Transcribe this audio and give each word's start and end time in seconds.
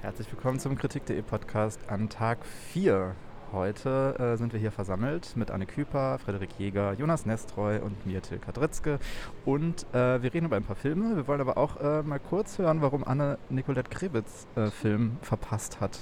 Herzlich 0.00 0.30
willkommen 0.30 0.60
zum 0.60 0.78
Kritik.de 0.78 1.20
Podcast 1.22 1.80
an 1.88 2.08
Tag 2.08 2.46
4. 2.72 3.16
Heute 3.50 4.14
äh, 4.16 4.36
sind 4.36 4.52
wir 4.52 4.60
hier 4.60 4.70
versammelt 4.70 5.36
mit 5.36 5.50
Anne 5.50 5.66
Küper, 5.66 6.20
Frederik 6.20 6.50
Jäger, 6.56 6.92
Jonas 6.92 7.26
Nestroy 7.26 7.80
und 7.80 8.06
mir, 8.06 8.22
Till 8.22 8.38
Kadritzke. 8.38 9.00
Und 9.44 9.86
äh, 9.92 10.22
wir 10.22 10.32
reden 10.32 10.46
über 10.46 10.54
ein 10.54 10.62
paar 10.62 10.76
Filme. 10.76 11.16
Wir 11.16 11.26
wollen 11.26 11.40
aber 11.40 11.58
auch 11.58 11.80
äh, 11.80 12.04
mal 12.04 12.20
kurz 12.20 12.58
hören, 12.58 12.80
warum 12.80 13.02
Anne 13.02 13.38
Nicolette 13.48 13.90
Krebitz 13.90 14.46
äh, 14.54 14.70
Film 14.70 15.16
verpasst 15.20 15.80
hat. 15.80 15.98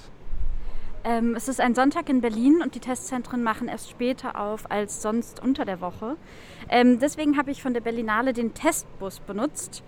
Ähm, 1.03 1.35
es 1.35 1.49
ist 1.49 1.63
ein 1.63 1.75
Sonntag 1.75 2.11
in 2.11 2.21
Berlin 2.21 2.61
und 2.63 2.75
die 2.75 2.81
Testzentren 2.81 3.43
machen 3.43 3.67
erst 3.67 3.89
später 3.89 4.39
auf 4.39 4.71
als 4.71 5.01
sonst 5.01 5.41
unter 5.41 5.65
der 5.65 5.81
Woche. 5.81 6.17
Ähm, 6.69 6.99
deswegen 6.99 7.39
habe 7.39 7.51
ich 7.51 7.63
von 7.63 7.73
der 7.73 7.81
Berlinale 7.81 8.35
den 8.35 8.53
Testbus 8.53 9.21
benutzt. 9.21 9.83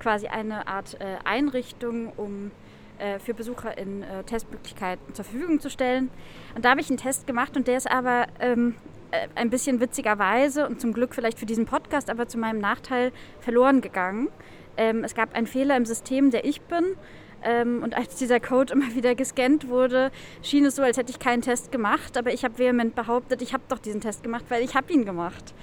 Quasi 0.00 0.26
eine 0.26 0.66
Art 0.66 1.00
äh, 1.00 1.16
Einrichtung, 1.24 2.12
um 2.18 2.50
äh, 2.98 3.18
für 3.18 3.34
Besucher 3.34 3.76
in 3.76 4.02
äh, 4.02 4.22
Testmöglichkeiten 4.24 5.14
zur 5.14 5.24
Verfügung 5.24 5.60
zu 5.60 5.70
stellen. 5.70 6.10
Und 6.54 6.64
da 6.64 6.70
habe 6.70 6.80
ich 6.80 6.88
einen 6.88 6.98
Test 6.98 7.26
gemacht 7.26 7.56
und 7.56 7.66
der 7.66 7.76
ist 7.76 7.90
aber 7.90 8.26
ähm, 8.40 8.74
äh, 9.10 9.28
ein 9.34 9.50
bisschen 9.50 9.80
witzigerweise 9.80 10.66
und 10.66 10.80
zum 10.80 10.92
Glück 10.92 11.14
vielleicht 11.14 11.38
für 11.38 11.46
diesen 11.46 11.66
Podcast, 11.66 12.10
aber 12.10 12.28
zu 12.28 12.38
meinem 12.38 12.60
Nachteil 12.60 13.12
verloren 13.40 13.80
gegangen. 13.80 14.28
Ähm, 14.76 15.04
es 15.04 15.14
gab 15.14 15.34
einen 15.34 15.46
Fehler 15.46 15.76
im 15.76 15.86
System, 15.86 16.30
der 16.30 16.44
ich 16.44 16.60
bin. 16.62 16.96
Ähm, 17.44 17.82
und 17.82 17.94
als 17.94 18.16
dieser 18.16 18.40
Code 18.40 18.72
immer 18.72 18.94
wieder 18.94 19.14
gescannt 19.14 19.68
wurde, 19.68 20.10
schien 20.42 20.64
es 20.64 20.76
so, 20.76 20.82
als 20.82 20.96
hätte 20.96 21.10
ich 21.10 21.18
keinen 21.18 21.42
Test 21.42 21.70
gemacht. 21.70 22.16
Aber 22.16 22.32
ich 22.32 22.44
habe 22.44 22.58
vehement 22.58 22.94
behauptet, 22.94 23.42
ich 23.42 23.52
habe 23.52 23.62
doch 23.68 23.78
diesen 23.78 24.00
Test 24.00 24.22
gemacht, 24.22 24.46
weil 24.48 24.62
ich 24.62 24.74
habe 24.74 24.92
ihn 24.92 25.04
gemacht. 25.04 25.54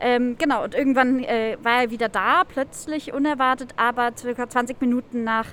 Ähm, 0.00 0.36
genau, 0.38 0.64
und 0.64 0.74
irgendwann 0.74 1.22
äh, 1.24 1.56
war 1.62 1.82
er 1.82 1.90
wieder 1.90 2.08
da, 2.08 2.44
plötzlich 2.44 3.12
unerwartet, 3.12 3.74
aber 3.76 4.12
circa 4.16 4.48
20 4.48 4.80
Minuten 4.80 5.24
nach 5.24 5.46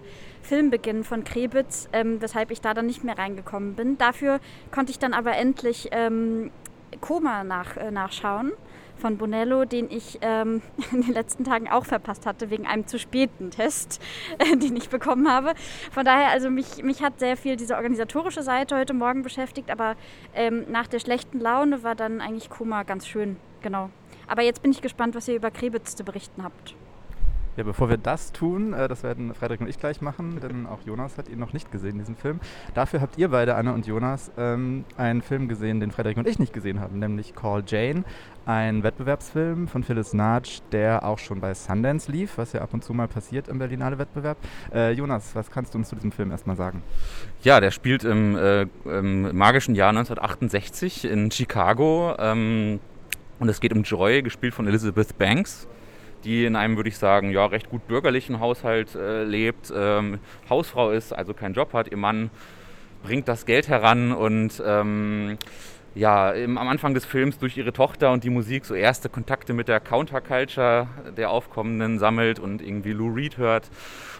Filmbeginn 0.44 1.04
von 1.04 1.24
Krebitz, 1.24 1.90
ähm, 1.94 2.22
weshalb 2.22 2.52
ich 2.52 2.62
da 2.62 2.74
dann 2.74 2.86
nicht 2.86 3.04
mehr 3.04 3.18
reingekommen 3.18 3.76
bin. 3.76 3.98
Dafür 3.98 4.40
konnte 4.72 4.92
ich 4.92 5.00
dann 5.00 5.14
aber 5.14 5.36
endlich 5.36 5.90
ähm, 5.92 6.52
Koma 7.02 7.44
nach, 7.44 7.78
äh, 7.78 7.92
nachschauen 7.92 8.52
von 8.98 9.18
Bonello, 9.18 9.66
den 9.66 9.90
ich 9.90 10.20
ähm, 10.22 10.62
in 10.92 11.02
den 11.02 11.14
letzten 11.14 11.44
Tagen 11.44 11.68
auch 11.68 11.86
verpasst 11.86 12.26
hatte, 12.26 12.50
wegen 12.50 12.68
einem 12.68 12.88
zu 12.88 13.00
späten 13.00 13.52
Test, 13.52 14.02
äh, 14.38 14.56
den 14.58 14.76
ich 14.76 14.90
bekommen 14.90 15.30
habe. 15.30 15.54
Von 15.92 16.06
daher, 16.06 16.30
also 16.30 16.50
mich, 16.50 16.84
mich 16.84 17.02
hat 17.02 17.20
sehr 17.20 17.38
viel 17.38 17.56
diese 17.56 17.76
organisatorische 17.76 18.44
Seite 18.44 18.78
heute 18.78 18.94
Morgen 18.94 19.24
beschäftigt, 19.24 19.72
aber 19.72 19.96
ähm, 20.36 20.66
nach 20.70 20.88
der 20.88 21.00
schlechten 21.00 21.40
Laune 21.40 21.84
war 21.84 21.96
dann 21.96 22.22
eigentlich 22.22 22.50
Koma 22.50 22.84
ganz 22.84 23.08
schön, 23.08 23.38
genau. 23.62 23.90
Aber 24.28 24.42
jetzt 24.42 24.62
bin 24.62 24.72
ich 24.72 24.82
gespannt, 24.82 25.16
was 25.16 25.28
ihr 25.28 25.36
über 25.36 25.52
Krebitz 25.52 25.96
zu 25.96 26.04
berichten 26.04 26.44
habt. 26.44 26.76
Ja, 27.56 27.64
bevor 27.64 27.88
wir 27.88 27.98
das 27.98 28.32
tun, 28.32 28.74
äh, 28.74 28.88
das 28.88 29.04
werden 29.04 29.34
Frederik 29.36 29.62
und 29.62 29.68
ich 29.68 29.78
gleich 29.78 30.02
machen, 30.02 30.40
denn 30.42 30.66
auch 30.66 30.80
Jonas 30.86 31.20
hat 31.20 31.30
ihn 31.30 31.38
noch 31.38 31.54
nicht 31.54 31.72
gesehen, 31.72 32.00
diesen 32.00 32.16
Film. 32.16 32.40
Dafür 32.74 33.00
habt 33.00 33.18
ihr 33.20 33.30
beide, 33.30 33.54
Anna 33.54 33.74
und 33.74 33.86
Jonas, 33.86 34.32
ähm, 34.38 34.86
einen 34.98 35.22
Film 35.22 35.48
gesehen, 35.48 35.80
den 35.80 35.92
Frederik 35.92 36.18
und 36.18 36.28
ich 36.28 36.40
nicht 36.40 36.52
gesehen 36.52 36.80
haben, 36.80 36.98
nämlich 36.98 37.36
Call 37.36 37.64
Jane, 37.68 38.06
ein 38.48 38.82
Wettbewerbsfilm 38.82 39.68
von 39.68 39.84
Phyllis 39.84 40.14
Natsch, 40.14 40.62
der 40.72 41.06
auch 41.06 41.20
schon 41.20 41.42
bei 41.42 41.54
Sundance 41.54 42.12
lief, 42.12 42.40
was 42.40 42.54
ja 42.54 42.62
ab 42.62 42.74
und 42.74 42.84
zu 42.84 42.92
mal 42.94 43.08
passiert 43.08 43.48
im 43.48 43.60
Berlinale 43.60 44.00
Wettbewerb. 44.00 44.38
Äh, 44.74 44.94
Jonas, 44.94 45.36
was 45.36 45.52
kannst 45.52 45.76
du 45.76 45.78
uns 45.78 45.90
zu 45.90 45.96
diesem 45.96 46.12
Film 46.12 46.32
erstmal 46.32 46.56
sagen? 46.56 46.82
Ja, 47.44 47.60
der 47.60 47.70
spielt 47.70 48.04
im, 48.04 48.36
äh, 48.36 48.64
im 48.86 49.36
magischen 49.38 49.76
Jahr 49.76 49.90
1968 49.90 51.06
in 51.06 51.30
Chicago. 51.30 52.16
Ähm, 52.18 52.80
und 53.40 53.50
es 53.50 53.60
geht 53.60 53.74
um 53.74 53.84
Joy, 53.84 54.24
gespielt 54.24 54.54
von 54.54 54.68
Elizabeth 54.68 55.18
Banks 55.18 55.68
die 56.24 56.46
in 56.46 56.56
einem, 56.56 56.76
würde 56.76 56.90
ich 56.90 56.98
sagen, 56.98 57.32
ja, 57.32 57.46
recht 57.46 57.70
gut 57.70 57.88
bürgerlichen 57.88 58.40
Haushalt 58.40 58.96
äh, 58.96 59.24
lebt, 59.24 59.74
ähm, 59.76 60.20
Hausfrau 60.50 60.92
ist, 60.92 61.14
also 61.14 61.34
keinen 61.34 61.54
Job 61.54 61.74
hat. 61.74 61.92
Ihr 61.92 61.98
Mann 61.98 62.30
bringt 63.04 63.28
das 63.28 63.46
Geld 63.46 63.68
heran 63.68 64.12
und 64.12 64.62
ähm, 64.66 65.38
ja, 65.96 66.32
im, 66.32 66.58
am 66.58 66.68
Anfang 66.68 66.94
des 66.94 67.06
Films 67.06 67.38
durch 67.38 67.58
ihre 67.58 67.74
Tochter 67.74 68.12
und 68.12 68.24
die 68.24 68.30
Musik 68.30 68.66
so 68.66 68.74
erste 68.74 69.10
Kontakte 69.10 69.54
mit 69.54 69.68
der 69.68 69.80
Counterculture 69.80 70.88
der 71.16 71.30
Aufkommenden 71.30 72.00
sammelt 72.00 72.40
und 72.40 72.62
irgendwie 72.62 72.94
Lou 72.94 73.14
Reed 73.14 73.38
hört 73.38 73.70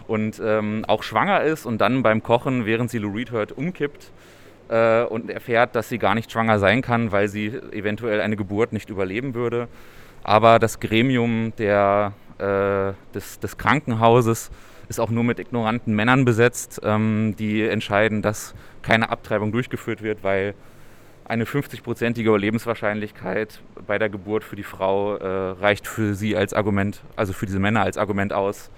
und 0.06 0.40
ähm, 0.44 0.84
auch 0.86 1.02
schwanger 1.02 1.42
ist 1.42 1.66
und 1.66 1.78
dann 1.78 2.02
beim 2.02 2.22
Kochen, 2.22 2.66
während 2.66 2.90
sie 2.90 2.98
Lou 2.98 3.12
Reed 3.12 3.32
hört, 3.32 3.52
umkippt 3.52 4.12
äh, 4.68 5.02
und 5.02 5.30
erfährt, 5.30 5.74
dass 5.74 5.88
sie 5.88 5.98
gar 5.98 6.14
nicht 6.14 6.30
schwanger 6.30 6.58
sein 6.58 6.82
kann, 6.82 7.10
weil 7.10 7.28
sie 7.28 7.46
eventuell 7.72 8.20
eine 8.20 8.36
Geburt 8.36 8.72
nicht 8.72 8.90
überleben 8.90 9.34
würde. 9.34 9.68
Aber 10.24 10.58
das 10.58 10.80
Gremium 10.80 11.52
der, 11.58 12.12
äh, 12.38 12.94
des, 13.14 13.38
des, 13.40 13.58
Krankenhauses 13.58 14.50
ist 14.88 14.98
auch 14.98 15.10
nur 15.10 15.22
mit 15.22 15.38
ignoranten 15.38 15.94
Männern 15.94 16.24
besetzt, 16.24 16.80
ähm, 16.82 17.36
die 17.38 17.62
entscheiden, 17.62 18.22
dass 18.22 18.54
keine 18.82 19.10
Abtreibung 19.10 19.52
durchgeführt 19.52 20.02
wird, 20.02 20.24
weil 20.24 20.54
eine 21.26 21.44
50-prozentige 21.44 22.28
Überlebenswahrscheinlichkeit 22.28 23.60
bei 23.86 23.98
der 23.98 24.08
Geburt 24.08 24.44
für 24.44 24.56
die 24.56 24.62
Frau 24.62 25.16
äh, 25.16 25.50
reicht 25.60 25.86
für 25.86 26.14
sie 26.14 26.36
als 26.36 26.54
Argument, 26.54 27.02
also 27.16 27.32
für 27.32 27.46
diese 27.46 27.58
Männer 27.58 27.82
als 27.82 27.98
Argument 27.98 28.32
aus, 28.32 28.70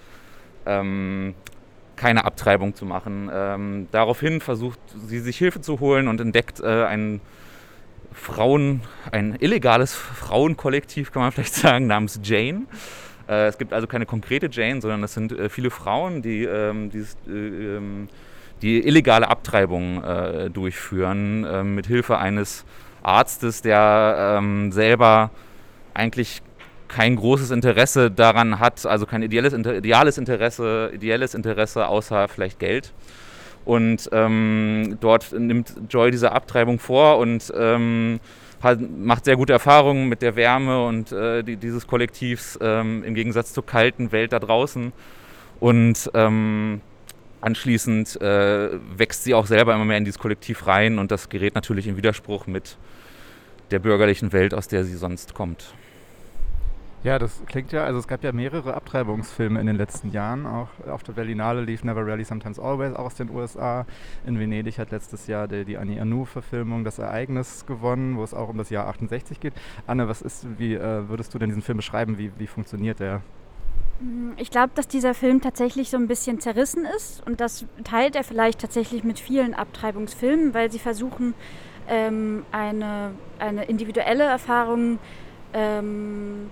ähm, 0.64 1.34
keine 1.94 2.24
Abtreibung 2.24 2.74
zu 2.74 2.84
machen. 2.84 3.30
Ähm, 3.32 3.88
daraufhin 3.90 4.40
versucht 4.40 4.78
sie 5.06 5.20
sich 5.20 5.38
Hilfe 5.38 5.60
zu 5.60 5.80
holen 5.80 6.08
und 6.08 6.20
entdeckt 6.20 6.60
äh, 6.60 6.84
einen 6.84 7.20
Frauen, 8.16 8.80
ein 9.12 9.36
illegales 9.38 9.94
Frauenkollektiv, 9.94 11.12
kann 11.12 11.22
man 11.22 11.32
vielleicht 11.32 11.54
sagen, 11.66 11.86
namens 11.86 12.18
Jane. 12.22 12.62
Äh, 13.28 13.46
es 13.46 13.58
gibt 13.58 13.72
also 13.72 13.86
keine 13.86 14.06
konkrete 14.06 14.48
Jane, 14.50 14.80
sondern 14.80 15.04
es 15.04 15.14
sind 15.14 15.32
äh, 15.32 15.48
viele 15.48 15.70
Frauen, 15.70 16.22
die, 16.22 16.44
ähm, 16.44 16.90
dieses, 16.90 17.16
äh, 17.28 17.30
ähm, 17.30 18.08
die 18.62 18.86
illegale 18.86 19.28
Abtreibungen 19.28 20.02
äh, 20.02 20.50
durchführen, 20.50 21.44
äh, 21.44 21.62
mit 21.62 21.86
Hilfe 21.86 22.18
eines 22.18 22.64
Arztes, 23.02 23.62
der 23.62 24.36
ähm, 24.38 24.72
selber 24.72 25.30
eigentlich 25.94 26.42
kein 26.88 27.16
großes 27.16 27.50
Interesse 27.50 28.10
daran 28.10 28.58
hat, 28.58 28.86
also 28.86 29.06
kein 29.06 29.22
ideelles, 29.22 29.52
ideales 29.52 30.18
Interesse, 30.18 30.90
ideelles 30.94 31.34
Interesse 31.34 31.86
außer 31.86 32.28
vielleicht 32.28 32.58
Geld. 32.58 32.92
Und 33.66 34.08
ähm, 34.12 34.96
dort 35.00 35.32
nimmt 35.32 35.74
Joy 35.90 36.10
diese 36.12 36.32
Abtreibung 36.32 36.78
vor 36.78 37.18
und 37.18 37.52
ähm, 37.54 38.20
hat, 38.62 38.78
macht 38.80 39.24
sehr 39.24 39.36
gute 39.36 39.52
Erfahrungen 39.52 40.08
mit 40.08 40.22
der 40.22 40.36
Wärme 40.36 40.86
und 40.86 41.12
äh, 41.12 41.42
die, 41.42 41.56
dieses 41.56 41.86
Kollektivs 41.86 42.58
ähm, 42.62 43.02
im 43.04 43.14
Gegensatz 43.14 43.52
zur 43.52 43.66
kalten 43.66 44.12
Welt 44.12 44.32
da 44.32 44.38
draußen. 44.38 44.92
Und 45.58 46.10
ähm, 46.14 46.80
anschließend 47.40 48.20
äh, 48.20 48.70
wächst 48.96 49.24
sie 49.24 49.34
auch 49.34 49.46
selber 49.46 49.74
immer 49.74 49.84
mehr 49.84 49.98
in 49.98 50.04
dieses 50.04 50.20
Kollektiv 50.20 50.66
rein 50.66 50.98
und 50.98 51.10
das 51.10 51.28
gerät 51.28 51.54
natürlich 51.54 51.88
in 51.88 51.96
Widerspruch 51.96 52.46
mit 52.46 52.76
der 53.72 53.80
bürgerlichen 53.80 54.32
Welt, 54.32 54.54
aus 54.54 54.68
der 54.68 54.84
sie 54.84 54.96
sonst 54.96 55.34
kommt. 55.34 55.74
Ja, 57.06 57.20
das 57.20 57.40
klingt 57.46 57.70
ja, 57.70 57.84
also 57.84 58.00
es 58.00 58.08
gab 58.08 58.24
ja 58.24 58.32
mehrere 58.32 58.74
Abtreibungsfilme 58.74 59.60
in 59.60 59.68
den 59.68 59.76
letzten 59.76 60.10
Jahren. 60.10 60.44
Auch 60.44 60.66
auf 60.88 61.04
der 61.04 61.12
Berlinale 61.12 61.60
lief 61.60 61.84
Never 61.84 62.04
Really, 62.04 62.24
Sometimes 62.24 62.58
Always, 62.58 62.96
auch 62.96 63.04
aus 63.04 63.14
den 63.14 63.30
USA. 63.30 63.86
In 64.26 64.40
Venedig 64.40 64.80
hat 64.80 64.90
letztes 64.90 65.28
Jahr 65.28 65.46
die, 65.46 65.64
die 65.64 65.78
Annie 65.78 66.00
Anu-Verfilmung 66.00 66.82
Das 66.82 66.98
Ereignis 66.98 67.64
gewonnen, 67.64 68.16
wo 68.16 68.24
es 68.24 68.34
auch 68.34 68.48
um 68.48 68.58
das 68.58 68.70
Jahr 68.70 68.88
68 68.88 69.38
geht. 69.38 69.52
Anne, 69.86 70.08
was 70.08 70.20
ist, 70.20 70.48
wie 70.58 70.74
äh, 70.74 71.08
würdest 71.08 71.32
du 71.32 71.38
denn 71.38 71.48
diesen 71.48 71.62
Film 71.62 71.76
beschreiben? 71.76 72.18
Wie, 72.18 72.32
wie 72.38 72.48
funktioniert 72.48 72.98
der? 72.98 73.22
Mm, 74.00 74.32
ich 74.36 74.50
glaube, 74.50 74.72
dass 74.74 74.88
dieser 74.88 75.14
Film 75.14 75.40
tatsächlich 75.40 75.90
so 75.90 75.98
ein 75.98 76.08
bisschen 76.08 76.40
zerrissen 76.40 76.86
ist 76.96 77.24
und 77.24 77.40
das 77.40 77.66
teilt 77.84 78.16
er 78.16 78.24
vielleicht 78.24 78.58
tatsächlich 78.58 79.04
mit 79.04 79.20
vielen 79.20 79.54
Abtreibungsfilmen, 79.54 80.54
weil 80.54 80.72
sie 80.72 80.80
versuchen, 80.80 81.34
ähm, 81.86 82.44
eine, 82.50 83.12
eine 83.38 83.66
individuelle 83.66 84.24
Erfahrung 84.24 84.98
ähm, 85.52 86.50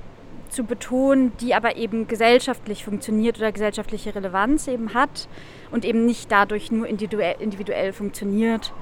zu 0.54 0.64
betonen, 0.64 1.32
die 1.40 1.54
aber 1.54 1.76
eben 1.76 2.06
gesellschaftlich 2.06 2.84
funktioniert 2.84 3.38
oder 3.38 3.52
gesellschaftliche 3.52 4.14
Relevanz 4.14 4.68
eben 4.68 4.94
hat 4.94 5.28
und 5.70 5.84
eben 5.84 6.06
nicht 6.06 6.30
dadurch 6.30 6.70
nur 6.70 6.86
individuell, 6.86 7.36
individuell 7.40 7.92
funktioniert. 7.92 8.72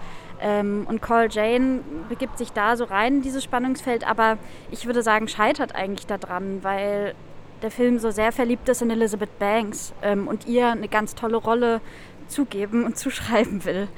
Ähm, 0.40 0.86
und 0.88 1.00
Call 1.00 1.28
Jane 1.30 1.80
begibt 2.08 2.38
sich 2.38 2.52
da 2.52 2.76
so 2.76 2.84
rein 2.84 3.16
in 3.16 3.22
dieses 3.22 3.44
Spannungsfeld, 3.44 4.06
aber 4.06 4.38
ich 4.70 4.86
würde 4.86 5.02
sagen, 5.02 5.28
scheitert 5.28 5.74
eigentlich 5.74 6.06
daran, 6.06 6.62
weil 6.62 7.14
der 7.62 7.70
Film 7.70 7.98
so 7.98 8.10
sehr 8.10 8.32
verliebt 8.32 8.68
ist 8.68 8.82
in 8.82 8.90
Elizabeth 8.90 9.38
Banks 9.38 9.94
ähm, 10.02 10.26
und 10.26 10.46
ihr 10.46 10.68
eine 10.68 10.88
ganz 10.88 11.14
tolle 11.14 11.36
Rolle 11.36 11.80
zugeben 12.32 12.84
und 12.84 12.98
zuschreiben 12.98 13.64
will. 13.64 13.88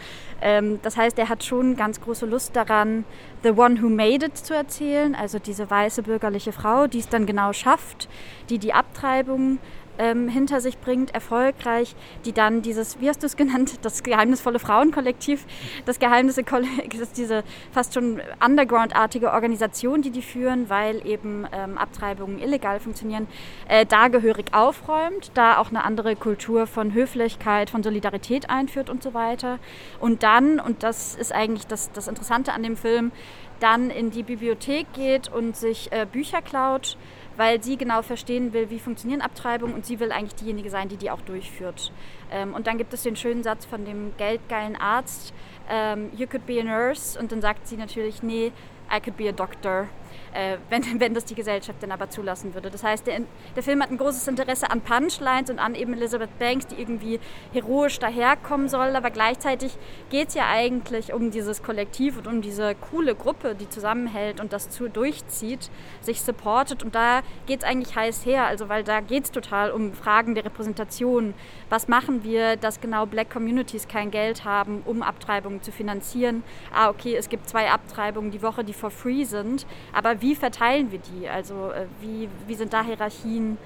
Ähm, 0.42 0.78
das 0.82 0.96
heißt, 0.96 1.18
er 1.18 1.28
hat 1.28 1.44
schon 1.44 1.76
ganz 1.76 2.00
große 2.00 2.26
Lust 2.26 2.54
daran, 2.54 3.04
The 3.42 3.50
One 3.50 3.80
Who 3.80 3.88
Made 3.88 4.26
It 4.26 4.36
zu 4.36 4.54
erzählen, 4.54 5.14
also 5.14 5.38
diese 5.38 5.70
weiße 5.70 6.02
bürgerliche 6.02 6.52
Frau, 6.52 6.86
die 6.86 6.98
es 6.98 7.08
dann 7.08 7.24
genau 7.24 7.52
schafft, 7.52 8.08
die 8.50 8.58
die 8.58 8.74
Abtreibung 8.74 9.58
ähm, 9.98 10.28
hinter 10.28 10.60
sich 10.60 10.78
bringt, 10.78 11.14
erfolgreich, 11.14 11.94
die 12.24 12.32
dann 12.32 12.62
dieses, 12.62 13.00
wie 13.00 13.08
hast 13.08 13.22
du 13.22 13.26
es 13.26 13.36
genannt, 13.36 13.78
das 13.82 14.02
geheimnisvolle 14.02 14.58
Frauenkollektiv, 14.58 15.44
das 15.84 15.98
geheimnisse, 15.98 16.44
das 16.98 17.12
diese 17.12 17.44
fast 17.72 17.94
schon 17.94 18.20
Underground-artige 18.44 19.32
Organisation, 19.32 20.02
die 20.02 20.10
die 20.10 20.22
führen, 20.22 20.68
weil 20.68 21.06
eben 21.06 21.46
ähm, 21.52 21.78
Abtreibungen 21.78 22.38
illegal 22.38 22.80
funktionieren, 22.80 23.26
äh, 23.68 23.86
da 23.86 24.08
gehörig 24.08 24.46
aufräumt, 24.52 25.30
da 25.34 25.58
auch 25.58 25.70
eine 25.70 25.84
andere 25.84 26.16
Kultur 26.16 26.66
von 26.66 26.94
Höflichkeit, 26.94 27.70
von 27.70 27.82
Solidarität 27.82 28.50
einführt 28.50 28.90
und 28.90 29.02
so 29.02 29.14
weiter. 29.14 29.58
Und 30.00 30.22
dann, 30.22 30.60
und 30.60 30.82
das 30.82 31.14
ist 31.14 31.32
eigentlich 31.32 31.66
das, 31.66 31.92
das 31.92 32.08
Interessante 32.08 32.52
an 32.52 32.62
dem 32.62 32.76
Film, 32.76 33.12
dann 33.60 33.90
in 33.90 34.10
die 34.10 34.22
Bibliothek 34.22 34.92
geht 34.92 35.32
und 35.32 35.56
sich 35.56 35.90
äh, 35.92 36.06
Bücher 36.10 36.42
klaut, 36.42 36.96
weil 37.36 37.62
sie 37.62 37.76
genau 37.76 38.02
verstehen 38.02 38.52
will, 38.52 38.70
wie 38.70 38.78
funktionieren 38.78 39.20
Abtreibungen 39.20 39.74
und 39.74 39.86
sie 39.86 40.00
will 40.00 40.12
eigentlich 40.12 40.34
diejenige 40.34 40.70
sein, 40.70 40.88
die 40.88 40.96
die 40.96 41.10
auch 41.10 41.20
durchführt. 41.22 41.92
Ähm, 42.30 42.54
und 42.54 42.66
dann 42.66 42.78
gibt 42.78 42.92
es 42.94 43.02
den 43.02 43.16
schönen 43.16 43.42
Satz 43.42 43.64
von 43.64 43.84
dem 43.84 44.16
geldgeilen 44.16 44.76
Arzt, 44.76 45.32
ähm, 45.68 46.10
you 46.16 46.26
could 46.26 46.46
be 46.46 46.60
a 46.60 46.64
nurse 46.64 47.18
und 47.18 47.32
dann 47.32 47.40
sagt 47.40 47.66
sie 47.66 47.76
natürlich, 47.76 48.22
nee, 48.22 48.52
I 48.94 49.00
could 49.00 49.16
be 49.16 49.28
a 49.28 49.32
doctor 49.32 49.88
äh, 50.34 50.58
wenn, 50.68 50.82
wenn 51.00 51.14
das 51.14 51.24
die 51.24 51.34
Gesellschaft 51.34 51.82
dann 51.82 51.92
aber 51.92 52.10
zulassen 52.10 52.54
würde. 52.54 52.70
Das 52.70 52.82
heißt, 52.82 53.06
der, 53.06 53.20
der 53.56 53.62
Film 53.62 53.82
hat 53.82 53.90
ein 53.90 53.98
großes 53.98 54.26
Interesse 54.28 54.70
an 54.70 54.80
Punchlines 54.80 55.50
und 55.50 55.58
an 55.58 55.74
eben 55.74 55.94
Elizabeth 55.94 56.38
Banks, 56.38 56.66
die 56.66 56.76
irgendwie 56.80 57.20
heroisch 57.52 57.98
daherkommen 57.98 58.68
soll, 58.68 58.96
aber 58.96 59.10
gleichzeitig 59.10 59.76
geht 60.10 60.28
es 60.28 60.34
ja 60.34 60.48
eigentlich 60.48 61.12
um 61.12 61.30
dieses 61.30 61.62
Kollektiv 61.62 62.18
und 62.18 62.26
um 62.26 62.42
diese 62.42 62.74
coole 62.74 63.14
Gruppe, 63.14 63.54
die 63.54 63.68
zusammenhält 63.68 64.40
und 64.40 64.52
das 64.52 64.70
zu, 64.70 64.88
durchzieht, 64.88 65.70
sich 66.00 66.20
supportet 66.20 66.82
und 66.82 66.94
da 66.94 67.22
geht 67.46 67.60
es 67.60 67.64
eigentlich 67.64 67.94
heiß 67.96 68.26
her, 68.26 68.44
also 68.44 68.68
weil 68.68 68.84
da 68.84 69.00
geht 69.00 69.24
es 69.24 69.30
total 69.30 69.70
um 69.70 69.92
Fragen 69.92 70.34
der 70.34 70.44
Repräsentation. 70.44 71.34
Was 71.70 71.88
machen 71.88 72.24
wir, 72.24 72.56
dass 72.56 72.80
genau 72.80 73.06
Black 73.06 73.30
Communities 73.30 73.88
kein 73.88 74.10
Geld 74.10 74.44
haben, 74.44 74.82
um 74.84 75.02
Abtreibungen 75.02 75.62
zu 75.62 75.72
finanzieren? 75.72 76.42
Ah, 76.72 76.90
okay, 76.90 77.14
es 77.16 77.28
gibt 77.28 77.48
zwei 77.48 77.70
Abtreibungen 77.70 78.30
die 78.30 78.42
Woche, 78.42 78.64
die 78.64 78.72
for 78.72 78.90
free 78.90 79.24
sind, 79.24 79.66
aber 79.92 80.20
wie 80.24 80.34
verteilen 80.34 80.90
wir 80.90 81.00
die? 81.00 81.28
Also 81.28 81.70
äh, 81.70 81.84
wie, 82.00 82.30
wie 82.46 82.54
sind 82.54 82.72
da 82.72 82.82
Hierarchien? 82.82 83.58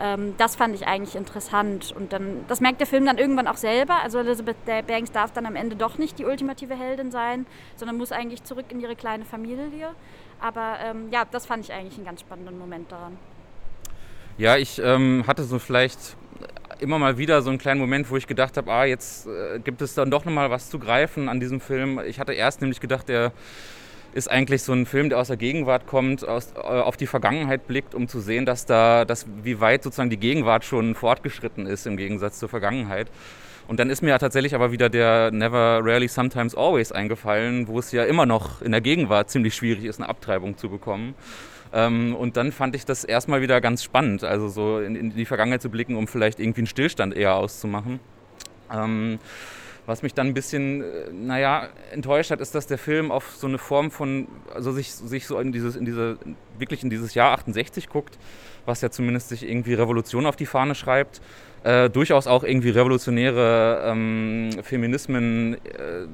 Ähm, 0.00 0.34
das 0.38 0.56
fand 0.56 0.74
ich 0.74 0.86
eigentlich 0.86 1.14
interessant. 1.14 1.94
Und 1.94 2.12
dann, 2.14 2.44
das 2.48 2.60
merkt 2.60 2.80
der 2.80 2.86
Film 2.86 3.04
dann 3.04 3.18
irgendwann 3.18 3.46
auch 3.46 3.58
selber. 3.58 4.02
Also 4.02 4.18
Elizabeth 4.18 4.56
Banks 4.86 5.12
darf 5.12 5.32
dann 5.32 5.44
am 5.44 5.56
Ende 5.56 5.76
doch 5.76 5.98
nicht 5.98 6.18
die 6.18 6.24
ultimative 6.24 6.74
Heldin 6.74 7.10
sein, 7.10 7.44
sondern 7.76 7.98
muss 7.98 8.12
eigentlich 8.12 8.44
zurück 8.44 8.64
in 8.70 8.80
ihre 8.80 8.96
kleine 8.96 9.26
Familie. 9.26 9.90
Aber 10.40 10.78
ähm, 10.82 11.08
ja, 11.10 11.24
das 11.30 11.44
fand 11.44 11.64
ich 11.64 11.72
eigentlich 11.72 11.96
einen 11.96 12.06
ganz 12.06 12.22
spannenden 12.22 12.58
Moment 12.58 12.90
daran. 12.90 13.18
Ja, 14.38 14.56
ich 14.56 14.78
ähm, 14.82 15.24
hatte 15.26 15.44
so 15.44 15.58
vielleicht 15.58 16.16
immer 16.78 16.98
mal 16.98 17.18
wieder 17.18 17.42
so 17.42 17.50
einen 17.50 17.58
kleinen 17.58 17.80
Moment, 17.80 18.10
wo 18.10 18.16
ich 18.16 18.26
gedacht 18.26 18.56
habe, 18.56 18.72
ah, 18.72 18.84
jetzt 18.84 19.26
äh, 19.26 19.58
gibt 19.60 19.82
es 19.82 19.94
dann 19.94 20.10
doch 20.10 20.24
nochmal 20.24 20.50
was 20.50 20.70
zu 20.70 20.78
greifen 20.78 21.28
an 21.28 21.40
diesem 21.40 21.60
Film. 21.60 22.00
Ich 22.06 22.20
hatte 22.20 22.32
erst 22.32 22.62
nämlich 22.62 22.80
gedacht, 22.80 23.08
der 23.08 23.32
ist 24.12 24.30
eigentlich 24.30 24.62
so 24.62 24.72
ein 24.72 24.86
Film, 24.86 25.08
der 25.08 25.18
aus 25.18 25.28
der 25.28 25.36
Gegenwart 25.36 25.86
kommt, 25.86 26.26
aus, 26.26 26.52
äh, 26.56 26.60
auf 26.60 26.96
die 26.96 27.06
Vergangenheit 27.06 27.66
blickt, 27.66 27.94
um 27.94 28.08
zu 28.08 28.20
sehen, 28.20 28.46
dass 28.46 28.66
da, 28.66 29.04
dass, 29.04 29.26
wie 29.42 29.60
weit 29.60 29.82
sozusagen 29.82 30.10
die 30.10 30.16
Gegenwart 30.16 30.64
schon 30.64 30.94
fortgeschritten 30.94 31.66
ist 31.66 31.86
im 31.86 31.96
Gegensatz 31.96 32.38
zur 32.38 32.48
Vergangenheit. 32.48 33.08
Und 33.68 33.80
dann 33.80 33.90
ist 33.90 34.02
mir 34.02 34.10
ja 34.10 34.18
tatsächlich 34.18 34.54
aber 34.54 34.70
wieder 34.70 34.88
der 34.88 35.30
Never, 35.32 35.80
Rarely, 35.82 36.08
Sometimes, 36.08 36.54
Always 36.54 36.92
eingefallen, 36.92 37.66
wo 37.66 37.78
es 37.78 37.90
ja 37.92 38.04
immer 38.04 38.24
noch 38.24 38.62
in 38.62 38.70
der 38.72 38.80
Gegenwart 38.80 39.28
ziemlich 39.28 39.54
schwierig 39.54 39.84
ist, 39.84 39.98
eine 40.00 40.08
Abtreibung 40.08 40.56
zu 40.56 40.68
bekommen. 40.68 41.14
Ähm, 41.72 42.14
und 42.14 42.36
dann 42.36 42.52
fand 42.52 42.76
ich 42.76 42.84
das 42.84 43.04
erstmal 43.04 43.42
wieder 43.42 43.60
ganz 43.60 43.82
spannend, 43.82 44.22
also 44.22 44.48
so 44.48 44.78
in, 44.78 44.94
in, 44.94 45.16
die 45.16 45.24
Vergangenheit 45.24 45.62
zu 45.62 45.68
blicken, 45.68 45.96
um 45.96 46.06
vielleicht 46.06 46.38
irgendwie 46.38 46.60
einen 46.60 46.68
Stillstand 46.68 47.14
eher 47.14 47.34
auszumachen. 47.34 47.98
Ähm, 48.72 49.18
was 49.86 50.02
mich 50.02 50.14
dann 50.14 50.26
ein 50.26 50.34
bisschen, 50.34 50.82
äh, 50.82 51.12
naja, 51.12 51.68
enttäuscht 51.92 52.30
hat, 52.30 52.40
ist, 52.40 52.54
dass 52.54 52.66
der 52.66 52.78
Film 52.78 53.10
auf 53.10 53.36
so 53.36 53.46
eine 53.46 53.58
Form 53.58 53.90
von, 53.90 54.28
also 54.52 54.72
sich, 54.72 54.92
sich 54.92 55.26
so 55.26 55.38
in 55.38 55.52
dieses, 55.52 55.76
in 55.76 55.84
diese, 55.84 56.18
wirklich 56.58 56.82
in 56.82 56.90
dieses 56.90 57.14
Jahr 57.14 57.32
68 57.32 57.88
guckt, 57.88 58.18
was 58.66 58.80
ja 58.80 58.90
zumindest 58.90 59.28
sich 59.28 59.48
irgendwie 59.48 59.74
Revolution 59.74 60.26
auf 60.26 60.36
die 60.36 60.46
Fahne 60.46 60.74
schreibt, 60.74 61.20
äh, 61.62 61.88
durchaus 61.88 62.26
auch 62.26 62.42
irgendwie 62.42 62.70
revolutionäre 62.70 63.82
ähm, 63.86 64.50
Feminismen 64.62 65.54
äh, 65.54 66.06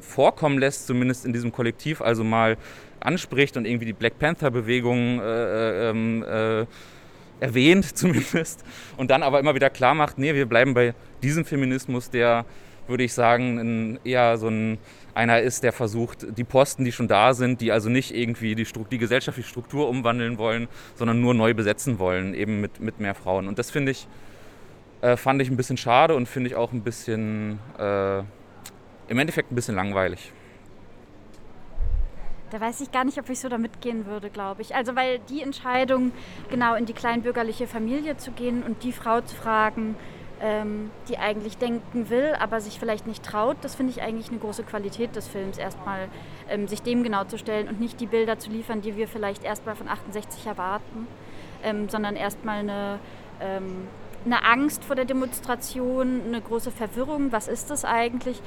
vorkommen 0.00 0.58
lässt, 0.58 0.86
zumindest 0.86 1.24
in 1.24 1.32
diesem 1.32 1.52
Kollektiv, 1.52 2.00
also 2.02 2.24
mal 2.24 2.56
anspricht 2.98 3.56
und 3.56 3.64
irgendwie 3.64 3.86
die 3.86 3.92
Black 3.92 4.18
Panther-Bewegung 4.18 5.20
äh, 5.20 5.24
äh 5.24 5.90
ähm, 5.90 6.22
äh, 6.22 6.66
erwähnt 7.40 7.84
zumindest 7.96 8.64
und 8.96 9.10
dann 9.10 9.22
aber 9.22 9.40
immer 9.40 9.54
wieder 9.54 9.70
klar 9.70 9.94
macht, 9.94 10.18
nee, 10.18 10.34
wir 10.34 10.46
bleiben 10.46 10.74
bei 10.74 10.94
diesem 11.22 11.44
Feminismus, 11.44 12.10
der 12.10 12.44
würde 12.86 13.04
ich 13.04 13.12
sagen, 13.12 13.58
ein, 13.58 14.00
eher 14.04 14.36
so 14.38 14.48
ein, 14.48 14.78
einer 15.14 15.40
ist, 15.40 15.62
der 15.62 15.72
versucht, 15.72 16.26
die 16.36 16.44
Posten, 16.44 16.84
die 16.84 16.92
schon 16.92 17.08
da 17.08 17.34
sind, 17.34 17.60
die 17.60 17.72
also 17.72 17.88
nicht 17.88 18.14
irgendwie 18.14 18.54
die, 18.54 18.66
die 18.90 18.98
gesellschaftliche 18.98 19.48
Struktur 19.48 19.88
umwandeln 19.88 20.38
wollen, 20.38 20.68
sondern 20.94 21.20
nur 21.20 21.34
neu 21.34 21.54
besetzen 21.54 21.98
wollen, 21.98 22.34
eben 22.34 22.60
mit, 22.60 22.80
mit 22.80 23.00
mehr 23.00 23.14
Frauen. 23.14 23.48
Und 23.48 23.58
das 23.58 23.70
finde 23.70 23.92
ich, 23.92 24.06
äh, 25.00 25.16
fand 25.16 25.40
ich 25.42 25.50
ein 25.50 25.56
bisschen 25.56 25.76
schade 25.76 26.14
und 26.14 26.28
finde 26.28 26.50
ich 26.50 26.56
auch 26.56 26.72
ein 26.72 26.82
bisschen, 26.82 27.58
äh, 27.78 28.18
im 28.18 29.18
Endeffekt 29.18 29.50
ein 29.50 29.54
bisschen 29.54 29.74
langweilig. 29.74 30.32
Da 32.50 32.60
weiß 32.60 32.80
ich 32.80 32.90
gar 32.90 33.04
nicht, 33.04 33.18
ob 33.18 33.28
ich 33.30 33.38
so 33.38 33.48
da 33.48 33.58
mitgehen 33.58 34.06
würde, 34.06 34.28
glaube 34.28 34.62
ich. 34.62 34.74
Also 34.74 34.96
weil 34.96 35.20
die 35.20 35.40
Entscheidung, 35.40 36.10
genau 36.50 36.74
in 36.74 36.84
die 36.84 36.92
kleinbürgerliche 36.92 37.68
Familie 37.68 38.16
zu 38.16 38.32
gehen 38.32 38.64
und 38.64 38.82
die 38.82 38.92
Frau 38.92 39.20
zu 39.20 39.36
fragen, 39.36 39.94
ähm, 40.40 40.90
die 41.08 41.18
eigentlich 41.18 41.58
denken 41.58 42.08
will, 42.08 42.34
aber 42.38 42.60
sich 42.60 42.78
vielleicht 42.78 43.06
nicht 43.06 43.22
traut. 43.22 43.56
Das 43.60 43.74
finde 43.74 43.92
ich 43.92 44.02
eigentlich 44.02 44.30
eine 44.30 44.38
große 44.38 44.62
Qualität 44.62 45.14
des 45.14 45.28
Films, 45.28 45.58
erstmal 45.58 46.08
ähm, 46.48 46.66
sich 46.66 46.82
dem 46.82 47.02
genau 47.02 47.24
zu 47.24 47.38
stellen 47.38 47.68
und 47.68 47.80
nicht 47.80 48.00
die 48.00 48.06
Bilder 48.06 48.38
zu 48.38 48.50
liefern, 48.50 48.80
die 48.80 48.96
wir 48.96 49.06
vielleicht 49.06 49.44
erstmal 49.44 49.76
von 49.76 49.88
68 49.88 50.46
erwarten, 50.46 51.06
ähm, 51.62 51.88
sondern 51.88 52.16
erstmal 52.16 52.60
eine, 52.60 52.98
ähm, 53.40 53.88
eine 54.24 54.44
Angst 54.44 54.84
vor 54.84 54.96
der 54.96 55.04
Demonstration, 55.04 56.22
eine 56.26 56.40
große 56.40 56.70
Verwirrung. 56.70 57.32
Was 57.32 57.48
ist 57.48 57.70
das 57.70 57.84
eigentlich? 57.84 58.40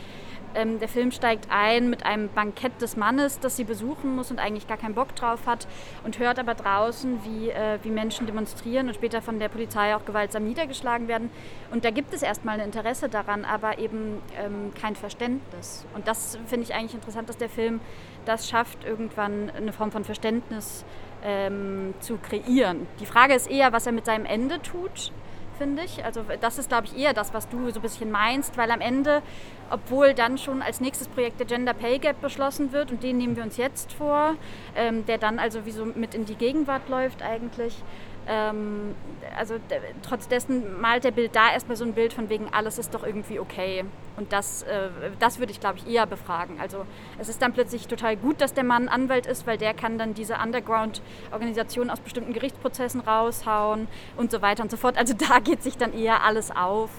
Ähm, 0.55 0.79
der 0.79 0.87
Film 0.87 1.11
steigt 1.11 1.47
ein 1.49 1.89
mit 1.89 2.05
einem 2.05 2.29
Bankett 2.29 2.81
des 2.81 2.97
Mannes, 2.97 3.39
das 3.39 3.55
sie 3.55 3.63
besuchen 3.63 4.15
muss 4.15 4.31
und 4.31 4.39
eigentlich 4.39 4.67
gar 4.67 4.77
keinen 4.77 4.95
Bock 4.95 5.15
drauf 5.15 5.45
hat 5.45 5.67
und 6.03 6.19
hört 6.19 6.39
aber 6.39 6.53
draußen, 6.53 7.19
wie, 7.23 7.49
äh, 7.49 7.79
wie 7.83 7.89
Menschen 7.89 8.25
demonstrieren 8.27 8.87
und 8.87 8.95
später 8.95 9.21
von 9.21 9.39
der 9.39 9.49
Polizei 9.49 9.95
auch 9.95 10.05
gewaltsam 10.05 10.43
niedergeschlagen 10.43 11.07
werden. 11.07 11.29
Und 11.71 11.85
da 11.85 11.91
gibt 11.91 12.13
es 12.13 12.21
erstmal 12.21 12.59
ein 12.59 12.65
Interesse 12.65 13.09
daran, 13.09 13.45
aber 13.45 13.79
eben 13.79 14.21
ähm, 14.37 14.71
kein 14.79 14.95
Verständnis. 14.95 15.85
Und 15.95 16.07
das 16.07 16.37
finde 16.47 16.65
ich 16.65 16.73
eigentlich 16.73 16.95
interessant, 16.95 17.29
dass 17.29 17.37
der 17.37 17.49
Film 17.49 17.79
das 18.25 18.49
schafft, 18.49 18.83
irgendwann 18.85 19.49
eine 19.49 19.73
Form 19.73 19.91
von 19.91 20.03
Verständnis 20.03 20.85
ähm, 21.23 21.93
zu 21.99 22.17
kreieren. 22.17 22.87
Die 22.99 23.05
Frage 23.05 23.33
ist 23.33 23.49
eher, 23.49 23.73
was 23.73 23.85
er 23.85 23.91
mit 23.91 24.05
seinem 24.05 24.25
Ende 24.25 24.61
tut 24.61 25.11
finde 25.57 25.83
ich. 25.83 26.03
Also 26.03 26.23
das 26.41 26.57
ist, 26.57 26.69
glaube 26.69 26.87
ich, 26.87 26.97
eher 26.97 27.13
das, 27.13 27.33
was 27.33 27.47
du 27.49 27.69
so 27.69 27.79
ein 27.79 27.81
bisschen 27.81 28.11
meinst, 28.11 28.57
weil 28.57 28.71
am 28.71 28.81
Ende, 28.81 29.21
obwohl 29.69 30.13
dann 30.13 30.37
schon 30.37 30.61
als 30.61 30.81
nächstes 30.81 31.07
Projekt 31.07 31.39
der 31.39 31.47
Gender 31.47 31.73
Pay 31.73 31.99
Gap 31.99 32.21
beschlossen 32.21 32.71
wird 32.71 32.91
und 32.91 33.03
den 33.03 33.17
nehmen 33.17 33.35
wir 33.35 33.43
uns 33.43 33.57
jetzt 33.57 33.93
vor, 33.93 34.35
ähm, 34.75 35.05
der 35.05 35.17
dann 35.17 35.39
also 35.39 35.65
wie 35.65 35.71
so 35.71 35.85
mit 35.85 36.15
in 36.15 36.25
die 36.25 36.35
Gegenwart 36.35 36.89
läuft 36.89 37.21
eigentlich, 37.21 37.81
ähm, 38.27 38.95
also 39.37 39.55
trotz 40.01 40.27
dessen 40.27 40.79
malt 40.79 41.03
der 41.03 41.11
Bild 41.11 41.35
da 41.35 41.51
erstmal 41.51 41.75
so 41.75 41.83
ein 41.83 41.93
Bild 41.93 42.13
von 42.13 42.29
wegen, 42.29 42.47
alles 42.53 42.77
ist 42.77 42.93
doch 42.93 43.03
irgendwie 43.03 43.39
okay. 43.39 43.83
Und 44.15 44.31
das, 44.31 44.63
äh, 44.63 44.89
das 45.19 45.39
würde 45.39 45.51
ich, 45.51 45.59
glaube 45.59 45.79
ich, 45.79 45.87
eher 45.87 46.05
befragen. 46.05 46.59
Also 46.59 46.85
es 47.19 47.29
ist 47.29 47.41
dann 47.41 47.53
plötzlich 47.53 47.87
total 47.87 48.15
gut, 48.15 48.41
dass 48.41 48.53
der 48.53 48.63
Mann 48.63 48.87
Anwalt 48.87 49.25
ist, 49.25 49.47
weil 49.47 49.57
der 49.57 49.73
kann 49.73 49.97
dann 49.97 50.13
diese 50.13 50.35
Underground-Organisation 50.35 51.89
aus 51.89 51.99
bestimmten 51.99 52.33
Gerichtsprozessen 52.33 53.01
raushauen 53.01 53.87
und 54.15 54.31
so 54.31 54.41
weiter 54.41 54.63
und 54.63 54.71
so 54.71 54.77
fort. 54.77 54.97
Also 54.97 55.13
da 55.29 55.39
geht 55.39 55.63
sich 55.63 55.77
dann 55.77 55.93
eher 55.93 56.23
alles 56.23 56.51
auf, 56.51 56.91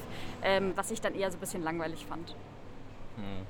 ähm, 0.42 0.72
was 0.76 0.90
ich 0.90 1.00
dann 1.00 1.14
eher 1.14 1.30
so 1.30 1.36
ein 1.36 1.40
bisschen 1.40 1.62
langweilig 1.62 2.04
fand. 2.06 2.34
Hm. 3.16 3.46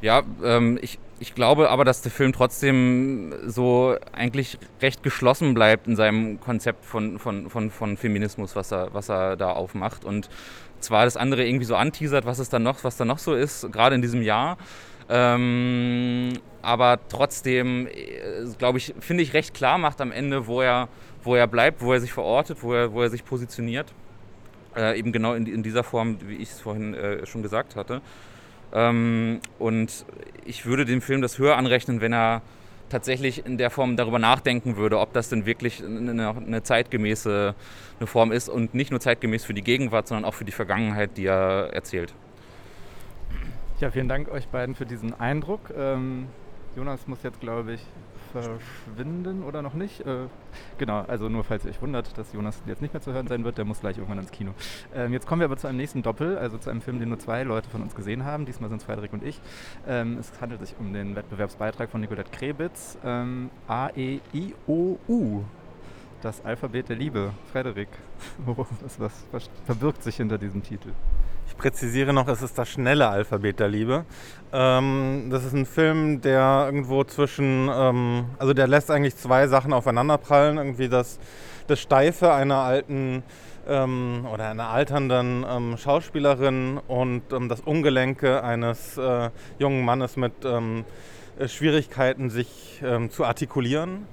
Ja, 0.00 0.22
ähm, 0.44 0.78
ich, 0.80 0.98
ich 1.18 1.34
glaube 1.34 1.70
aber, 1.70 1.84
dass 1.84 2.02
der 2.02 2.12
Film 2.12 2.32
trotzdem 2.32 3.34
so 3.46 3.96
eigentlich 4.12 4.58
recht 4.80 5.02
geschlossen 5.02 5.54
bleibt 5.54 5.86
in 5.86 5.96
seinem 5.96 6.40
Konzept 6.40 6.84
von, 6.84 7.18
von, 7.18 7.50
von, 7.50 7.70
von 7.70 7.96
Feminismus, 7.96 8.54
was 8.54 8.72
er, 8.72 8.94
was 8.94 9.08
er 9.08 9.36
da 9.36 9.52
aufmacht. 9.52 10.04
Und 10.04 10.28
zwar 10.80 11.04
das 11.04 11.16
andere 11.16 11.44
irgendwie 11.44 11.64
so 11.64 11.74
anteasert, 11.74 12.26
was 12.26 12.38
es 12.38 12.48
dann 12.48 12.62
noch, 12.62 12.84
was 12.84 12.96
da 12.96 13.04
noch 13.04 13.18
so 13.18 13.34
ist, 13.34 13.72
gerade 13.72 13.96
in 13.96 14.02
diesem 14.02 14.22
Jahr. 14.22 14.56
Ähm, 15.08 16.34
aber 16.62 16.98
trotzdem, 17.08 17.86
äh, 17.86 18.44
glaube 18.58 18.78
ich, 18.78 18.94
finde 19.00 19.22
ich 19.22 19.32
recht 19.32 19.54
klar 19.54 19.78
macht 19.78 20.00
am 20.00 20.12
Ende, 20.12 20.46
wo 20.46 20.60
er, 20.60 20.88
wo 21.24 21.34
er 21.34 21.46
bleibt, 21.46 21.82
wo 21.82 21.92
er 21.92 22.00
sich 22.00 22.12
verortet, 22.12 22.62
wo 22.62 22.74
er, 22.74 22.92
wo 22.92 23.02
er 23.02 23.10
sich 23.10 23.24
positioniert. 23.24 23.92
Äh, 24.76 24.98
eben 24.98 25.12
genau 25.12 25.34
in, 25.34 25.46
in, 25.46 25.62
dieser 25.62 25.82
Form, 25.82 26.18
wie 26.26 26.36
ich 26.36 26.50
es 26.50 26.60
vorhin 26.60 26.94
äh, 26.94 27.26
schon 27.26 27.42
gesagt 27.42 27.74
hatte. 27.74 28.02
Ähm, 28.72 29.40
und 29.58 30.04
ich 30.44 30.66
würde 30.66 30.84
dem 30.84 31.00
Film 31.00 31.22
das 31.22 31.38
höher 31.38 31.56
anrechnen, 31.56 32.00
wenn 32.00 32.12
er 32.12 32.42
tatsächlich 32.88 33.44
in 33.44 33.58
der 33.58 33.70
Form 33.70 33.96
darüber 33.96 34.18
nachdenken 34.18 34.76
würde, 34.76 34.98
ob 34.98 35.12
das 35.12 35.28
denn 35.28 35.46
wirklich 35.46 35.84
eine, 35.84 36.34
eine, 36.34 36.62
zeitgemäße 36.62 37.54
eine 37.98 38.06
Form 38.06 38.32
ist 38.32 38.48
und 38.48 38.74
nicht 38.74 38.90
nur 38.90 39.00
zeitgemäß 39.00 39.44
für 39.44 39.54
die 39.54 39.62
Gegenwart, 39.62 40.08
sondern 40.08 40.24
auch 40.24 40.34
für 40.34 40.44
die 40.44 40.52
Vergangenheit, 40.52 41.16
die 41.16 41.26
er 41.26 41.70
erzählt. 41.72 42.14
Ja, 43.80 43.90
vielen 43.90 44.08
Dank 44.08 44.30
euch 44.30 44.48
beiden 44.48 44.74
für 44.74 44.86
diesen 44.86 45.18
Eindruck. 45.20 45.60
Ähm, 45.76 46.26
Jonas 46.76 47.06
muss 47.06 47.22
jetzt, 47.22 47.40
glaube 47.40 47.74
ich, 47.74 47.80
verschwinden 48.28 49.42
oder 49.42 49.62
noch 49.62 49.74
nicht. 49.74 50.00
Äh, 50.00 50.26
genau, 50.78 51.00
also 51.02 51.28
nur 51.28 51.44
falls 51.44 51.64
ihr 51.64 51.70
euch 51.70 51.82
wundert, 51.82 52.16
dass 52.16 52.32
Jonas 52.32 52.62
jetzt 52.66 52.82
nicht 52.82 52.94
mehr 52.94 53.00
zu 53.00 53.12
hören 53.12 53.26
sein 53.28 53.44
wird, 53.44 53.58
der 53.58 53.64
muss 53.64 53.80
gleich 53.80 53.96
irgendwann 53.96 54.18
ins 54.18 54.30
Kino. 54.30 54.52
Ähm, 54.94 55.12
jetzt 55.12 55.26
kommen 55.26 55.40
wir 55.40 55.46
aber 55.46 55.56
zu 55.56 55.66
einem 55.66 55.78
nächsten 55.78 56.02
Doppel, 56.02 56.38
also 56.38 56.58
zu 56.58 56.70
einem 56.70 56.80
Film, 56.80 56.98
den 56.98 57.08
nur 57.08 57.18
zwei 57.18 57.42
Leute 57.42 57.68
von 57.70 57.82
uns 57.82 57.94
gesehen 57.94 58.24
haben. 58.24 58.46
Diesmal 58.46 58.68
sind 58.68 58.78
es 58.78 58.84
Frederik 58.84 59.12
und 59.12 59.22
ich. 59.22 59.40
Ähm, 59.86 60.18
es 60.18 60.32
handelt 60.40 60.60
sich 60.60 60.74
um 60.78 60.92
den 60.92 61.16
Wettbewerbsbeitrag 61.16 61.90
von 61.90 62.00
Nicolette 62.00 62.30
Krebitz, 62.30 62.98
ähm, 63.04 63.50
A-E-I-O-U. 63.66 65.44
Das 66.20 66.44
Alphabet 66.44 66.88
der 66.88 66.96
Liebe. 66.96 67.30
Frederik, 67.52 67.88
was, 68.46 68.66
was, 68.98 69.26
was 69.30 69.50
verbirgt 69.66 70.02
sich 70.02 70.16
hinter 70.16 70.38
diesem 70.38 70.62
Titel? 70.62 70.90
Ich 71.48 71.56
präzisiere 71.56 72.12
noch, 72.12 72.28
es 72.28 72.42
ist 72.42 72.58
das 72.58 72.68
schnelle 72.68 73.08
Alphabet 73.08 73.58
der 73.58 73.68
Liebe. 73.68 74.04
Ähm, 74.52 75.28
das 75.30 75.44
ist 75.44 75.54
ein 75.54 75.64
Film, 75.64 76.20
der 76.20 76.64
irgendwo 76.66 77.04
zwischen, 77.04 77.70
ähm, 77.72 78.26
also 78.38 78.52
der 78.52 78.68
lässt 78.68 78.90
eigentlich 78.90 79.16
zwei 79.16 79.48
Sachen 79.48 79.72
aufeinanderprallen. 79.72 80.58
Irgendwie 80.58 80.88
das, 80.88 81.18
das 81.66 81.80
Steife 81.80 82.32
einer 82.32 82.58
alten 82.58 83.22
ähm, 83.66 84.26
oder 84.32 84.50
einer 84.50 84.68
alternden 84.68 85.44
ähm, 85.48 85.76
Schauspielerin 85.78 86.80
und 86.86 87.32
ähm, 87.32 87.48
das 87.48 87.60
Ungelenke 87.62 88.44
eines 88.44 88.98
äh, 88.98 89.30
jungen 89.58 89.84
Mannes 89.84 90.16
mit 90.16 90.32
ähm, 90.44 90.84
Schwierigkeiten, 91.46 92.30
sich 92.30 92.82
zu 93.10 93.24
artikulieren. 93.24 94.08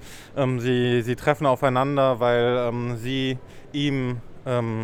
sie, 0.58 1.02
sie 1.02 1.16
treffen 1.16 1.44
aufeinander, 1.44 2.20
weil 2.20 2.96
sie 2.98 3.36
ihm 3.72 4.20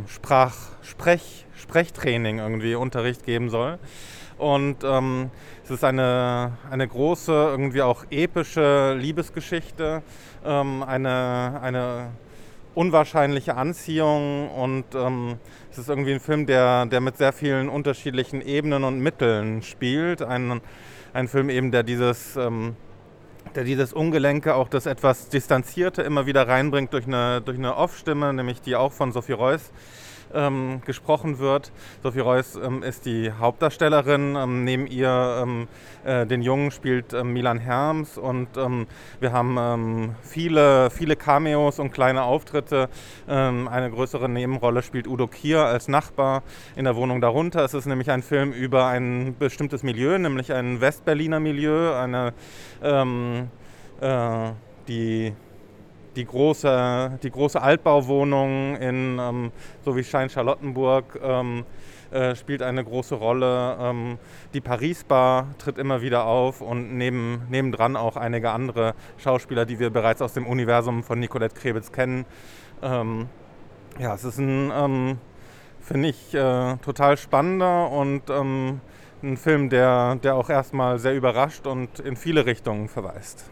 Sprach, 0.09 0.54
Sprech, 0.83 1.47
Sprechtraining 1.54 2.38
irgendwie 2.38 2.75
Unterricht 2.75 3.25
geben 3.25 3.49
soll. 3.49 3.78
Und 4.38 4.78
ähm, 4.83 5.31
es 5.62 5.71
ist 5.71 5.85
eine, 5.85 6.59
eine 6.69 6.88
große, 6.88 7.33
irgendwie 7.33 7.83
auch 7.83 8.04
epische 8.11 8.95
Liebesgeschichte, 8.95 10.02
ähm, 10.45 10.83
eine, 10.83 11.61
eine 11.62 12.11
unwahrscheinliche 12.75 13.54
Anziehung 13.54 14.50
und 14.50 14.85
ähm, 14.95 15.38
es 15.71 15.78
ist 15.78 15.88
irgendwie 15.88 16.14
ein 16.14 16.21
Film, 16.21 16.47
der, 16.47 16.87
der 16.87 17.00
mit 17.00 17.19
sehr 17.19 17.33
vielen 17.33 17.69
unterschiedlichen 17.69 18.40
Ebenen 18.40 18.83
und 18.83 18.99
Mitteln 18.99 19.62
spielt. 19.62 20.23
Ein, 20.23 20.61
ein 21.12 21.28
Film 21.28 21.50
eben, 21.50 21.71
der 21.71 21.83
dieses, 21.83 22.37
ähm, 22.37 22.75
der 23.56 23.64
dieses 23.64 23.92
Ungelenke, 23.92 24.54
auch 24.54 24.68
das 24.68 24.87
etwas 24.87 25.28
Distanzierte 25.28 26.02
immer 26.02 26.26
wieder 26.26 26.49
reinbringt 26.49 26.92
durch 26.92 27.06
eine, 27.06 27.40
durch 27.40 27.59
eine 27.59 27.76
Off-Stimme, 27.76 28.32
nämlich 28.32 28.61
die 28.61 28.76
auch 28.76 28.92
von 28.92 29.12
Sophie 29.12 29.32
Reuss 29.32 29.71
ähm, 30.35 30.83
gesprochen 30.85 31.39
wird. 31.39 31.73
Sophie 32.03 32.21
Reuss 32.21 32.57
ähm, 32.57 32.83
ist 32.83 33.07
die 33.07 33.33
Hauptdarstellerin. 33.33 34.37
Ähm, 34.37 34.65
neben 34.65 34.87
ihr 34.87 35.43
ähm, 35.43 35.69
äh, 36.05 36.27
den 36.27 36.43
Jungen 36.43 36.71
spielt 36.71 37.12
ähm, 37.12 37.33
Milan 37.33 37.59
Herms 37.59 38.19
und 38.19 38.49
ähm, 38.57 38.87
wir 39.21 39.33
haben 39.33 40.15
viele, 40.23 40.91
viele 40.91 41.17
Cameos 41.17 41.79
und 41.79 41.93
kleine 41.93 42.23
Auftritte. 42.23 42.89
eine 43.27 43.91
größere 43.91 44.29
Nebenrolle 44.29 44.83
spielt 44.83 45.07
Udo 45.07 45.27
Kier 45.27 45.65
als 45.65 45.89
Nachbar 45.89 46.43
in 46.77 46.85
der 46.85 46.97
Wohnung 46.97 47.21
darunter. 47.21 47.65
Es 47.65 47.75
ist 47.75 47.87
nämlich 47.87 48.11
ein 48.11 48.23
Film 48.23 48.53
über 48.53 48.87
ein 48.87 49.37
bestimmtes 49.39 49.83
Milieu, 49.83 50.19
nämlich 50.19 50.53
ein 50.53 50.81
Westberliner 50.81 51.41
Milieu, 51.41 51.95
eine 51.95 52.33
äh, 54.03 54.53
die 54.89 55.33
die 56.16 56.25
große, 56.25 57.19
die 57.23 57.31
große 57.31 57.61
Altbauwohnung 57.61 58.76
in, 58.76 59.19
ähm, 59.21 59.52
so 59.85 59.97
wie 59.97 60.04
Schein 60.04 60.28
Charlottenburg, 60.28 61.19
ähm, 61.23 61.64
äh, 62.12 62.37
spielt 62.37 62.62
eine 62.62 62.85
große 62.85 63.14
Rolle. 63.14 63.76
Ähm, 63.81 64.19
die 64.52 64.61
Paris-Bar 64.61 65.54
tritt 65.59 65.78
immer 65.78 66.02
wieder 66.02 66.26
auf 66.26 66.61
und 66.61 66.97
neben, 66.97 67.42
nebendran 67.49 67.97
auch 67.97 68.16
einige 68.16 68.50
andere 68.50 68.95
Schauspieler, 69.16 69.64
die 69.64 69.78
wir 69.78 69.90
bereits 69.90 70.21
aus 70.21 70.35
dem 70.35 70.47
Universum 70.47 71.02
von 71.02 71.19
Nicolette 71.19 71.54
Krebitz 71.54 71.90
kennen. 71.90 72.26
Ähm, 72.83 73.28
ja, 73.99 74.14
es 74.14 74.25
ist 74.25 74.38
ein, 74.38 74.71
ähm, 74.75 75.19
finde 75.81 76.09
ich, 76.11 76.35
äh, 76.35 76.76
total 76.78 77.16
spannender 77.16 77.90
und 77.90 78.28
ähm, 78.28 78.81
ein 79.23 79.37
Film, 79.37 79.71
der, 79.71 80.16
der 80.16 80.35
auch 80.35 80.50
erstmal 80.50 80.99
sehr 80.99 81.14
überrascht 81.14 81.66
und 81.66 81.99
in 82.00 82.16
viele 82.16 82.45
Richtungen 82.45 82.88
verweist. 82.88 83.50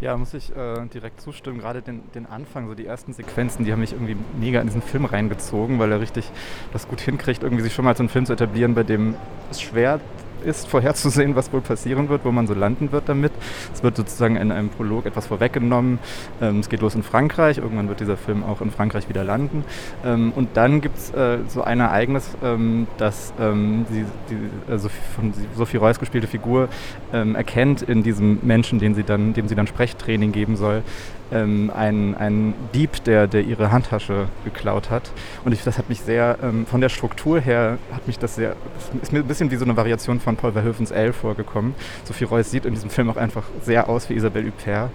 Ja, 0.00 0.16
muss 0.16 0.32
ich 0.32 0.54
äh, 0.54 0.86
direkt 0.94 1.20
zustimmen. 1.20 1.58
Gerade 1.58 1.82
den, 1.82 2.02
den 2.14 2.26
Anfang, 2.26 2.68
so 2.68 2.74
die 2.74 2.86
ersten 2.86 3.12
Sequenzen, 3.12 3.64
die 3.64 3.72
haben 3.72 3.80
mich 3.80 3.92
irgendwie 3.92 4.16
mega 4.38 4.60
in 4.60 4.68
diesen 4.68 4.82
Film 4.82 5.04
reingezogen, 5.04 5.80
weil 5.80 5.90
er 5.90 6.00
richtig 6.00 6.30
das 6.72 6.86
gut 6.86 7.00
hinkriegt, 7.00 7.42
irgendwie 7.42 7.64
sich 7.64 7.74
schon 7.74 7.84
mal 7.84 7.96
so 7.96 8.04
einen 8.04 8.08
Film 8.08 8.24
zu 8.24 8.32
etablieren, 8.32 8.74
bei 8.74 8.84
dem 8.84 9.16
es 9.50 9.60
schwer 9.60 9.98
ist, 10.44 10.68
vorherzusehen, 10.68 11.36
was 11.36 11.52
wohl 11.52 11.60
passieren 11.60 12.08
wird, 12.08 12.24
wo 12.24 12.32
man 12.32 12.46
so 12.46 12.54
landen 12.54 12.92
wird 12.92 13.08
damit. 13.08 13.32
Es 13.72 13.82
wird 13.82 13.96
sozusagen 13.96 14.36
in 14.36 14.52
einem 14.52 14.68
Prolog 14.68 15.06
etwas 15.06 15.26
vorweggenommen. 15.26 15.98
Ähm, 16.40 16.60
es 16.60 16.68
geht 16.68 16.80
los 16.80 16.94
in 16.94 17.02
Frankreich, 17.02 17.58
irgendwann 17.58 17.88
wird 17.88 18.00
dieser 18.00 18.16
Film 18.16 18.44
auch 18.44 18.60
in 18.60 18.70
Frankreich 18.70 19.08
wieder 19.08 19.24
landen. 19.24 19.64
Ähm, 20.04 20.32
und 20.34 20.56
dann 20.56 20.80
gibt 20.80 20.98
es 20.98 21.10
äh, 21.10 21.38
so 21.48 21.62
ein 21.62 21.80
Ereignis, 21.80 22.30
ähm, 22.42 22.86
das 22.98 23.32
ähm, 23.40 23.86
die, 23.90 24.04
die 24.30 24.72
äh, 24.72 24.78
von 24.78 25.32
Sophie 25.54 25.76
Reuss 25.76 25.98
gespielte 25.98 26.26
Figur 26.26 26.68
ähm, 27.12 27.34
erkennt 27.34 27.82
in 27.82 28.02
diesem 28.02 28.38
Menschen, 28.42 28.78
den 28.78 28.94
sie 28.94 29.02
dann, 29.02 29.32
dem 29.32 29.48
sie 29.48 29.54
dann 29.54 29.66
Sprechtraining 29.66 30.32
geben 30.32 30.56
soll, 30.56 30.82
ähm, 31.32 31.70
ein, 31.74 32.16
ein 32.16 32.54
Dieb, 32.74 33.04
der, 33.04 33.26
der 33.26 33.42
ihre 33.42 33.70
Handtasche 33.72 34.26
geklaut 34.44 34.90
hat. 34.90 35.10
Und 35.44 35.52
ich, 35.52 35.62
das 35.64 35.78
hat 35.78 35.88
mich 35.88 36.00
sehr, 36.00 36.38
ähm, 36.42 36.66
von 36.66 36.80
der 36.80 36.88
Struktur 36.88 37.40
her, 37.40 37.78
hat 37.92 38.06
mich 38.06 38.18
das 38.18 38.36
sehr, 38.36 38.56
ist 39.02 39.12
mir 39.12 39.20
ein 39.20 39.26
bisschen 39.26 39.50
wie 39.50 39.56
so 39.56 39.64
eine 39.64 39.76
Variation 39.76 40.20
von 40.20 40.36
Paul 40.36 40.52
Verhoevens 40.52 40.90
L 40.90 41.12
vorgekommen. 41.12 41.74
Sophie 42.04 42.24
Reuss 42.24 42.50
sieht 42.50 42.64
in 42.64 42.74
diesem 42.74 42.90
Film 42.90 43.10
auch 43.10 43.16
einfach 43.16 43.44
sehr 43.62 43.88
aus 43.88 44.08
wie 44.08 44.14
Isabelle 44.14 44.46
Huppert. 44.46 44.90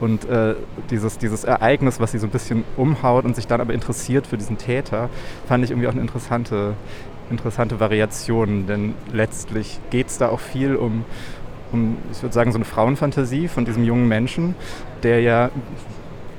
Und 0.00 0.28
äh, 0.28 0.54
dieses, 0.90 1.18
dieses 1.18 1.44
Ereignis, 1.44 2.00
was 2.00 2.12
sie 2.12 2.18
so 2.18 2.26
ein 2.26 2.30
bisschen 2.30 2.64
umhaut 2.76 3.24
und 3.24 3.34
sich 3.34 3.46
dann 3.46 3.60
aber 3.60 3.74
interessiert 3.74 4.26
für 4.26 4.36
diesen 4.36 4.58
Täter, 4.58 5.08
fand 5.46 5.64
ich 5.64 5.70
irgendwie 5.70 5.88
auch 5.88 5.92
eine 5.92 6.00
interessante, 6.00 6.74
interessante 7.30 7.80
Variation. 7.80 8.66
Denn 8.66 8.94
letztlich 9.12 9.80
geht 9.90 10.08
es 10.08 10.18
da 10.18 10.28
auch 10.28 10.40
viel 10.40 10.76
um 10.76 11.04
um, 11.72 11.96
ich 12.12 12.22
würde 12.22 12.34
sagen, 12.34 12.52
so 12.52 12.58
eine 12.58 12.64
Frauenfantasie 12.64 13.48
von 13.48 13.64
diesem 13.64 13.84
jungen 13.84 14.08
Menschen, 14.08 14.54
der 15.02 15.20
ja 15.20 15.50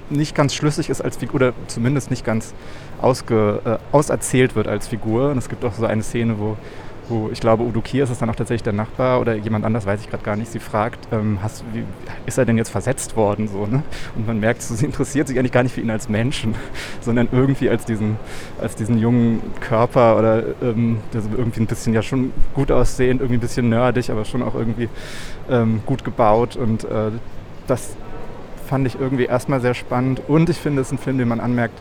nicht 0.09 0.35
ganz 0.35 0.53
schlüssig 0.53 0.89
ist 0.89 1.01
als 1.01 1.17
Figur, 1.17 1.35
oder 1.35 1.53
zumindest 1.67 2.09
nicht 2.09 2.25
ganz 2.25 2.53
ausge, 3.01 3.61
äh, 3.65 3.95
auserzählt 3.95 4.55
wird 4.55 4.67
als 4.67 4.87
Figur. 4.87 5.31
Und 5.31 5.37
es 5.37 5.49
gibt 5.49 5.63
auch 5.63 5.73
so 5.73 5.85
eine 5.85 6.03
Szene, 6.03 6.39
wo 6.39 6.57
wo 7.09 7.29
ich 7.31 7.39
glaube, 7.39 7.63
Udo 7.63 7.81
Kier 7.81 8.03
ist 8.03 8.09
es 8.09 8.19
dann 8.19 8.29
auch 8.29 8.35
tatsächlich 8.35 8.63
der 8.63 8.73
Nachbar 8.73 9.19
oder 9.19 9.35
jemand 9.35 9.65
anders, 9.65 9.85
weiß 9.85 10.01
ich 10.01 10.09
gerade 10.09 10.23
gar 10.23 10.35
nicht. 10.35 10.51
Sie 10.51 10.59
fragt, 10.59 11.07
ähm, 11.11 11.39
hast, 11.41 11.63
wie, 11.73 11.83
ist 12.25 12.37
er 12.37 12.45
denn 12.45 12.57
jetzt 12.57 12.69
versetzt 12.69 13.15
worden? 13.15 13.47
So, 13.47 13.65
ne? 13.65 13.83
Und 14.15 14.27
man 14.27 14.39
merkt, 14.39 14.61
so, 14.61 14.75
sie 14.75 14.85
interessiert 14.85 15.27
sich 15.27 15.37
eigentlich 15.37 15.51
gar 15.51 15.63
nicht 15.63 15.73
für 15.73 15.81
ihn 15.81 15.89
als 15.89 16.09
Menschen, 16.09 16.55
sondern 17.01 17.27
irgendwie 17.31 17.69
als 17.69 17.85
diesen, 17.85 18.17
als 18.61 18.75
diesen 18.75 18.97
jungen 18.99 19.41
Körper 19.59 20.17
oder 20.17 20.43
ähm, 20.61 20.99
irgendwie 21.13 21.61
ein 21.61 21.67
bisschen 21.67 21.93
ja 21.93 22.01
schon 22.01 22.31
gut 22.53 22.71
aussehend, 22.71 23.21
irgendwie 23.21 23.37
ein 23.37 23.41
bisschen 23.41 23.69
nerdig, 23.69 24.11
aber 24.11 24.25
schon 24.25 24.41
auch 24.43 24.55
irgendwie 24.55 24.89
ähm, 25.49 25.81
gut 25.85 26.03
gebaut. 26.03 26.55
Und 26.55 26.83
äh, 26.83 27.11
das 27.67 27.95
fand 28.67 28.85
ich 28.85 28.99
irgendwie 28.99 29.25
erstmal 29.25 29.61
sehr 29.61 29.73
spannend. 29.73 30.21
Und 30.27 30.49
ich 30.49 30.57
finde, 30.57 30.81
es 30.81 30.87
ist 30.87 30.93
ein 30.93 30.99
Film, 30.99 31.17
den 31.17 31.27
man 31.27 31.39
anmerkt, 31.39 31.79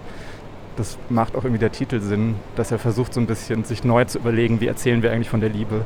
das 0.79 0.99
macht 1.09 1.35
auch 1.35 1.45
irgendwie 1.45 1.61
der 1.61 1.73
Titel 1.73 2.01
Sinn, 2.01 2.37
dass 2.57 2.71
er 2.71 2.79
versucht 2.79 3.13
so 3.13 3.21
ein 3.21 3.27
bisschen 3.27 3.65
sich 3.65 3.85
neu 3.85 4.05
zu 4.05 4.19
überlegen, 4.19 4.61
wie 4.61 4.67
erzählen 4.67 5.03
wir 5.03 5.13
eigentlich 5.13 5.29
von 5.29 5.41
der 5.41 5.51
Liebe, 5.51 5.85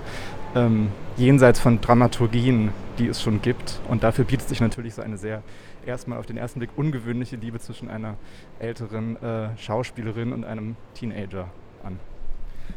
ähm, 0.54 0.88
jenseits 1.16 1.60
von 1.60 1.80
Dramaturgien, 1.80 2.70
die 2.98 3.08
es 3.08 3.22
schon 3.22 3.42
gibt. 3.42 3.80
Und 3.88 4.02
dafür 4.02 4.24
bietet 4.24 4.48
sich 4.48 4.60
natürlich 4.60 4.94
so 4.94 5.02
eine 5.02 5.16
sehr 5.16 5.42
erstmal 5.86 6.18
auf 6.18 6.26
den 6.26 6.36
ersten 6.36 6.60
Blick 6.60 6.70
ungewöhnliche 6.76 7.36
Liebe 7.36 7.58
zwischen 7.58 7.88
einer 7.88 8.16
älteren 8.58 9.16
äh, 9.22 9.56
Schauspielerin 9.56 10.32
und 10.32 10.44
einem 10.44 10.76
Teenager 10.94 11.48
an. 11.82 11.98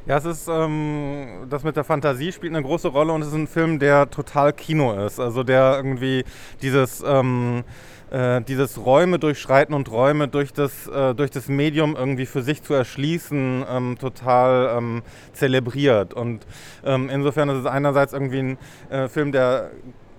Ja, 0.07 0.17
es 0.17 0.25
ist, 0.25 0.47
ähm, 0.47 1.47
das 1.49 1.63
mit 1.63 1.75
der 1.75 1.83
Fantasie 1.83 2.31
spielt 2.31 2.53
eine 2.53 2.63
große 2.63 2.87
Rolle 2.87 3.13
und 3.13 3.21
es 3.21 3.29
ist 3.29 3.33
ein 3.33 3.47
Film, 3.47 3.79
der 3.79 4.09
total 4.09 4.53
Kino 4.53 4.93
ist. 5.05 5.19
Also 5.19 5.43
der 5.43 5.77
irgendwie 5.77 6.23
dieses, 6.61 7.03
ähm, 7.05 7.63
äh, 8.11 8.41
dieses 8.41 8.85
Räume 8.85 9.19
durchschreiten 9.19 9.73
und 9.73 9.91
Räume 9.91 10.27
durch 10.27 10.53
das, 10.53 10.87
äh, 10.87 11.13
durch 11.15 11.31
das 11.31 11.47
Medium 11.47 11.95
irgendwie 11.95 12.25
für 12.25 12.41
sich 12.41 12.63
zu 12.63 12.73
erschließen, 12.73 13.65
ähm, 13.69 13.97
total 13.99 14.77
ähm, 14.77 15.01
zelebriert. 15.33 16.13
Und 16.13 16.45
ähm, 16.83 17.09
insofern 17.09 17.49
ist 17.49 17.59
es 17.59 17.65
einerseits 17.65 18.13
irgendwie 18.13 18.39
ein 18.39 18.57
äh, 18.89 19.07
Film, 19.07 19.31
der 19.31 19.71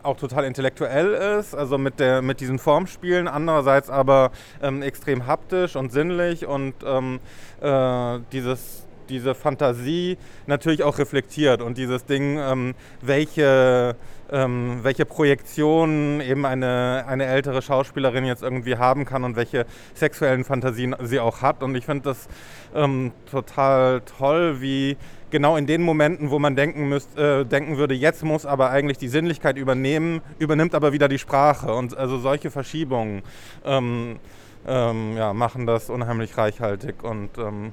auch 0.03 0.17
total 0.17 0.45
intellektuell 0.45 1.39
ist, 1.39 1.55
also 1.55 1.79
mit, 1.79 1.99
der, 1.99 2.23
mit 2.23 2.41
diesen 2.41 2.59
Formspielen, 2.59 3.29
andererseits 3.29 3.91
aber 3.91 4.31
ähm, 4.63 4.83
extrem 4.83 5.27
haptisch 5.27 5.77
und 5.77 5.93
sinnlich 5.93 6.47
und 6.47 6.75
ähm, 6.85 7.19
äh, 7.61 8.21
dieses 8.33 8.86
diese 9.09 9.35
Fantasie 9.35 10.19
natürlich 10.47 10.83
auch 10.83 10.99
reflektiert 10.99 11.63
und 11.63 11.79
dieses 11.79 12.05
Ding, 12.05 12.39
ähm, 12.39 12.75
welche, 13.01 13.97
ähm, 14.31 14.81
welche 14.83 15.05
Projektionen 15.05 16.21
eben 16.21 16.45
eine, 16.45 17.05
eine 17.07 17.27
ältere 17.27 17.63
Schauspielerin 17.63 18.25
jetzt 18.25 18.43
irgendwie 18.43 18.77
haben 18.77 19.05
kann 19.05 19.25
und 19.25 19.37
welche 19.37 19.67
sexuellen 19.95 20.45
Fantasien 20.45 20.95
sie 21.03 21.21
auch 21.21 21.43
hat. 21.43 21.63
Und 21.63 21.75
ich 21.75 21.87
finde 21.87 22.05
das 22.05 22.29
ähm, 22.75 23.13
total 23.31 24.03
toll, 24.03 24.61
wie 24.61 24.97
genau 25.31 25.57
in 25.57 25.67
den 25.67 25.83
Momenten, 25.83 26.31
wo 26.31 26.39
man 26.39 26.57
denken, 26.57 26.89
müsst, 26.89 27.19
äh, 27.19 27.45
denken 27.45 27.77
würde, 27.77 27.95
jetzt 27.95 28.25
muss 28.25 28.47
aber 28.47 28.71
eigentlich 28.71 28.99
die 28.99 29.09
Sinnlichkeit 29.09 29.57
übernehmen, 29.57 30.21
übernimmt 30.39 30.75
aber 30.75 30.93
wieder 30.93 31.09
die 31.09 31.19
Sprache. 31.19 31.75
Und 31.75 31.97
also 31.97 32.19
solche 32.19 32.51
Verschiebungen 32.51 33.23
ähm, 33.65 34.19
ähm, 34.67 35.17
ja, 35.17 35.33
machen 35.33 35.67
das 35.67 35.91
unheimlich 35.91 36.37
reichhaltig 36.37 37.03
und 37.03 37.31
ähm, 37.39 37.73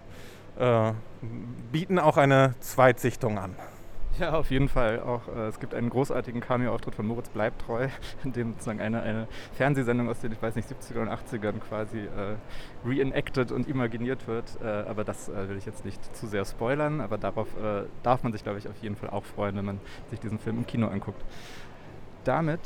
äh, 0.60 0.92
bieten 1.72 2.00
auch 2.00 2.18
eine 2.18 2.56
Zweitsichtung 2.60 3.38
an. 3.38 3.56
Ja, 4.20 4.34
auf 4.34 4.52
jeden 4.52 4.70
Fall. 4.70 5.00
Auch 5.02 5.28
äh, 5.28 5.48
es 5.48 5.60
gibt 5.60 5.74
einen 5.74 5.90
großartigen 5.90 6.40
Cameo-Auftritt 6.40 6.94
von 6.94 7.08
Moritz 7.08 7.30
Bleibtreu, 7.30 7.88
in 8.24 8.32
dem 8.32 8.54
sozusagen 8.54 8.80
eine, 8.80 9.02
eine 9.02 9.28
Fernsehsendung 9.54 10.08
aus 10.08 10.20
den, 10.20 10.32
ich 10.32 10.42
weiß 10.42 10.56
nicht, 10.56 10.70
70er 10.70 11.02
und 11.02 11.10
80ern 11.10 11.60
quasi 11.68 12.00
äh, 12.00 12.36
reenacted 12.88 13.52
und 13.52 13.68
imaginiert 13.68 14.28
wird. 14.28 14.60
Äh, 14.64 14.68
aber 14.68 15.04
das 15.04 15.30
äh, 15.30 15.50
will 15.50 15.58
ich 15.58 15.66
jetzt 15.66 15.84
nicht 15.84 16.16
zu 16.16 16.28
sehr 16.28 16.46
spoilern, 16.46 17.02
aber 17.02 17.18
darauf 17.18 17.48
äh, 17.58 17.86
darf 18.04 18.22
man 18.22 18.32
sich, 18.32 18.44
glaube 18.44 18.60
ich, 18.60 18.68
auf 18.68 18.78
jeden 18.84 18.96
Fall 18.96 19.10
auch 19.10 19.24
freuen, 19.24 19.56
wenn 19.56 19.66
man 19.66 19.80
sich 20.12 20.20
diesen 20.20 20.38
Film 20.38 20.60
im 20.60 20.68
Kino 20.68 20.88
anguckt. 20.88 21.24
Damit 22.24 22.62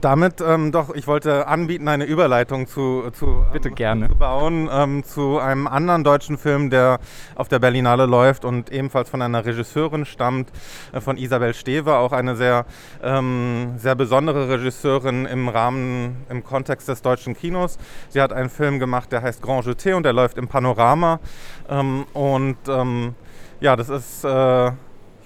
damit 0.00 0.40
ähm, 0.40 0.72
doch, 0.72 0.94
ich 0.94 1.06
wollte 1.06 1.46
anbieten, 1.46 1.88
eine 1.88 2.04
Überleitung 2.04 2.66
zu, 2.66 3.10
zu, 3.12 3.44
Bitte 3.52 3.68
ähm, 3.68 3.74
gerne. 3.74 4.08
zu 4.08 4.16
bauen 4.16 4.68
ähm, 4.72 5.04
zu 5.04 5.38
einem 5.38 5.66
anderen 5.66 6.04
deutschen 6.04 6.38
Film, 6.38 6.70
der 6.70 6.98
auf 7.34 7.48
der 7.48 7.58
Berlinale 7.58 8.06
läuft 8.06 8.44
und 8.44 8.72
ebenfalls 8.72 9.10
von 9.10 9.22
einer 9.22 9.44
Regisseurin 9.44 10.04
stammt, 10.04 10.50
äh, 10.92 11.00
von 11.00 11.16
Isabel 11.16 11.54
Stewe, 11.54 11.96
auch 11.96 12.12
eine 12.12 12.36
sehr, 12.36 12.66
ähm, 13.02 13.74
sehr 13.76 13.94
besondere 13.94 14.48
Regisseurin 14.48 15.26
im 15.26 15.48
Rahmen, 15.48 16.24
im 16.28 16.42
Kontext 16.44 16.88
des 16.88 17.02
deutschen 17.02 17.36
Kinos. 17.36 17.78
Sie 18.08 18.20
hat 18.20 18.32
einen 18.32 18.50
Film 18.50 18.78
gemacht, 18.78 19.12
der 19.12 19.22
heißt 19.22 19.42
Grand 19.42 19.66
Jeté 19.66 19.94
und 19.94 20.02
der 20.04 20.12
läuft 20.12 20.38
im 20.38 20.48
Panorama. 20.48 21.20
Ähm, 21.68 22.06
und 22.12 22.56
ähm, 22.68 23.14
ja, 23.60 23.76
das 23.76 23.88
ist... 23.88 24.24
Äh, 24.24 24.72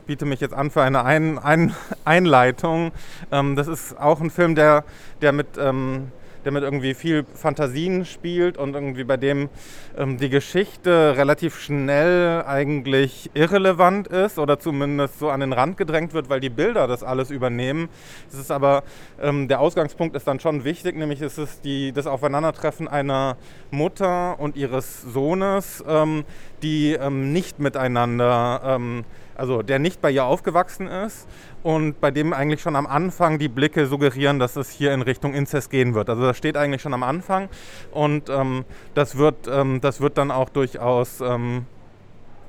biete 0.08 0.24
mich 0.24 0.40
jetzt 0.40 0.54
an 0.54 0.70
für 0.70 0.82
eine 0.82 1.04
ein 1.04 1.38
ein 1.38 1.74
Einleitung. 2.06 2.92
Ähm, 3.30 3.56
das 3.56 3.68
ist 3.68 4.00
auch 4.00 4.22
ein 4.22 4.30
Film, 4.30 4.54
der, 4.54 4.84
der 5.20 5.32
mit 5.32 5.48
ähm, 5.58 6.10
der 6.44 6.52
mit 6.52 6.62
irgendwie 6.62 6.94
viel 6.94 7.26
Fantasien 7.34 8.06
spielt 8.06 8.56
und 8.56 8.72
irgendwie 8.72 9.04
bei 9.04 9.18
dem 9.18 9.50
ähm, 9.98 10.16
die 10.16 10.30
Geschichte 10.30 11.14
relativ 11.14 11.60
schnell 11.60 12.42
eigentlich 12.46 13.30
irrelevant 13.34 14.08
ist 14.08 14.38
oder 14.38 14.58
zumindest 14.58 15.18
so 15.18 15.28
an 15.28 15.40
den 15.40 15.52
Rand 15.52 15.76
gedrängt 15.76 16.14
wird, 16.14 16.30
weil 16.30 16.40
die 16.40 16.48
Bilder 16.48 16.86
das 16.86 17.02
alles 17.02 17.30
übernehmen. 17.30 17.90
Es 18.32 18.38
ist 18.38 18.50
aber, 18.50 18.84
ähm, 19.20 19.48
der 19.48 19.60
Ausgangspunkt 19.60 20.16
ist 20.16 20.26
dann 20.26 20.40
schon 20.40 20.64
wichtig, 20.64 20.96
nämlich 20.96 21.20
ist 21.20 21.36
es 21.36 21.60
die, 21.60 21.92
das 21.92 22.06
Aufeinandertreffen 22.06 22.88
einer 22.88 23.36
Mutter 23.70 24.40
und 24.40 24.56
ihres 24.56 25.02
Sohnes, 25.02 25.84
ähm, 25.86 26.24
die 26.62 26.94
ähm, 26.94 27.32
nicht 27.32 27.58
miteinander 27.58 28.62
ähm, 28.64 29.04
also 29.38 29.62
der 29.62 29.78
nicht 29.78 30.02
bei 30.02 30.10
ihr 30.10 30.24
aufgewachsen 30.24 30.88
ist 30.88 31.26
und 31.62 32.00
bei 32.00 32.10
dem 32.10 32.32
eigentlich 32.32 32.60
schon 32.60 32.76
am 32.76 32.86
Anfang 32.86 33.38
die 33.38 33.48
Blicke 33.48 33.86
suggerieren, 33.86 34.38
dass 34.38 34.56
es 34.56 34.70
hier 34.70 34.92
in 34.92 35.00
Richtung 35.00 35.32
Inzest 35.32 35.70
gehen 35.70 35.94
wird. 35.94 36.10
Also 36.10 36.22
das 36.22 36.36
steht 36.36 36.56
eigentlich 36.56 36.82
schon 36.82 36.92
am 36.92 37.02
Anfang 37.02 37.48
und 37.92 38.28
ähm, 38.28 38.64
das, 38.94 39.16
wird, 39.16 39.48
ähm, 39.48 39.80
das 39.80 40.00
wird 40.00 40.18
dann 40.18 40.30
auch 40.30 40.48
durchaus, 40.48 41.20
ähm, 41.20 41.66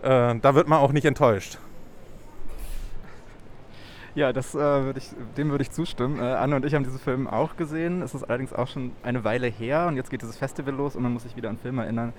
äh, 0.01 0.35
da 0.35 0.55
wird 0.55 0.67
man 0.67 0.79
auch 0.79 0.91
nicht 0.91 1.05
enttäuscht. 1.05 1.59
Ja, 4.19 4.33
das, 4.33 4.53
äh, 4.53 4.57
würd 4.57 4.97
ich, 4.97 5.11
dem 5.37 5.49
würde 5.49 5.61
ich 5.61 5.71
zustimmen. 5.71 6.19
Äh, 6.19 6.23
Anne 6.23 6.57
und 6.57 6.65
ich 6.65 6.75
haben 6.75 6.83
diesen 6.83 6.99
Film 6.99 7.25
auch 7.25 7.55
gesehen. 7.55 8.01
Es 8.01 8.13
ist 8.13 8.23
allerdings 8.23 8.51
auch 8.51 8.67
schon 8.67 8.91
eine 9.01 9.23
Weile 9.23 9.47
her 9.47 9.87
und 9.87 9.95
jetzt 9.95 10.09
geht 10.09 10.21
dieses 10.21 10.35
Festival 10.35 10.73
los 10.73 10.97
und 10.97 11.03
man 11.03 11.13
muss 11.13 11.23
sich 11.23 11.37
wieder 11.37 11.49
an 11.49 11.57
Filme 11.57 11.83
erinnern, 11.83 12.11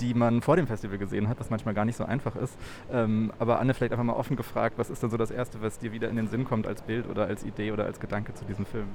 die 0.00 0.14
man 0.14 0.40
vor 0.40 0.54
dem 0.54 0.68
Festival 0.68 0.98
gesehen 0.98 1.28
hat, 1.28 1.40
was 1.40 1.50
manchmal 1.50 1.74
gar 1.74 1.84
nicht 1.84 1.96
so 1.96 2.04
einfach 2.04 2.36
ist. 2.36 2.56
Ähm, 2.92 3.32
aber 3.40 3.58
Anne, 3.58 3.74
vielleicht 3.74 3.90
einfach 3.90 4.04
mal 4.04 4.12
offen 4.12 4.36
gefragt, 4.36 4.78
was 4.78 4.88
ist 4.88 5.02
denn 5.02 5.10
so 5.10 5.16
das 5.16 5.32
Erste, 5.32 5.60
was 5.60 5.80
dir 5.80 5.90
wieder 5.90 6.08
in 6.08 6.14
den 6.14 6.28
Sinn 6.28 6.44
kommt 6.44 6.68
als 6.68 6.80
Bild 6.82 7.10
oder 7.10 7.26
als 7.26 7.42
Idee 7.42 7.72
oder 7.72 7.86
als 7.86 7.98
Gedanke 7.98 8.34
zu 8.34 8.44
diesem 8.44 8.64
Film? 8.64 8.86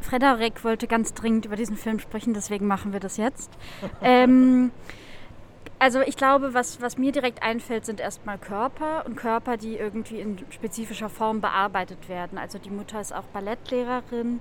Frederik 0.00 0.62
wollte 0.62 0.86
ganz 0.86 1.14
dringend 1.14 1.46
über 1.46 1.56
diesen 1.56 1.76
Film 1.76 1.98
sprechen, 1.98 2.32
deswegen 2.32 2.68
machen 2.68 2.92
wir 2.92 3.00
das 3.00 3.16
jetzt. 3.16 3.50
ähm, 4.02 4.70
also 5.78 6.00
ich 6.00 6.16
glaube, 6.16 6.54
was, 6.54 6.80
was 6.80 6.98
mir 6.98 7.12
direkt 7.12 7.42
einfällt, 7.42 7.86
sind 7.86 8.00
erstmal 8.00 8.38
Körper 8.38 9.04
und 9.06 9.16
Körper, 9.16 9.56
die 9.56 9.76
irgendwie 9.76 10.20
in 10.20 10.38
spezifischer 10.50 11.08
Form 11.08 11.40
bearbeitet 11.40 12.08
werden. 12.08 12.38
Also 12.38 12.58
die 12.58 12.70
Mutter 12.70 13.00
ist 13.00 13.14
auch 13.14 13.24
Ballettlehrerin, 13.32 14.40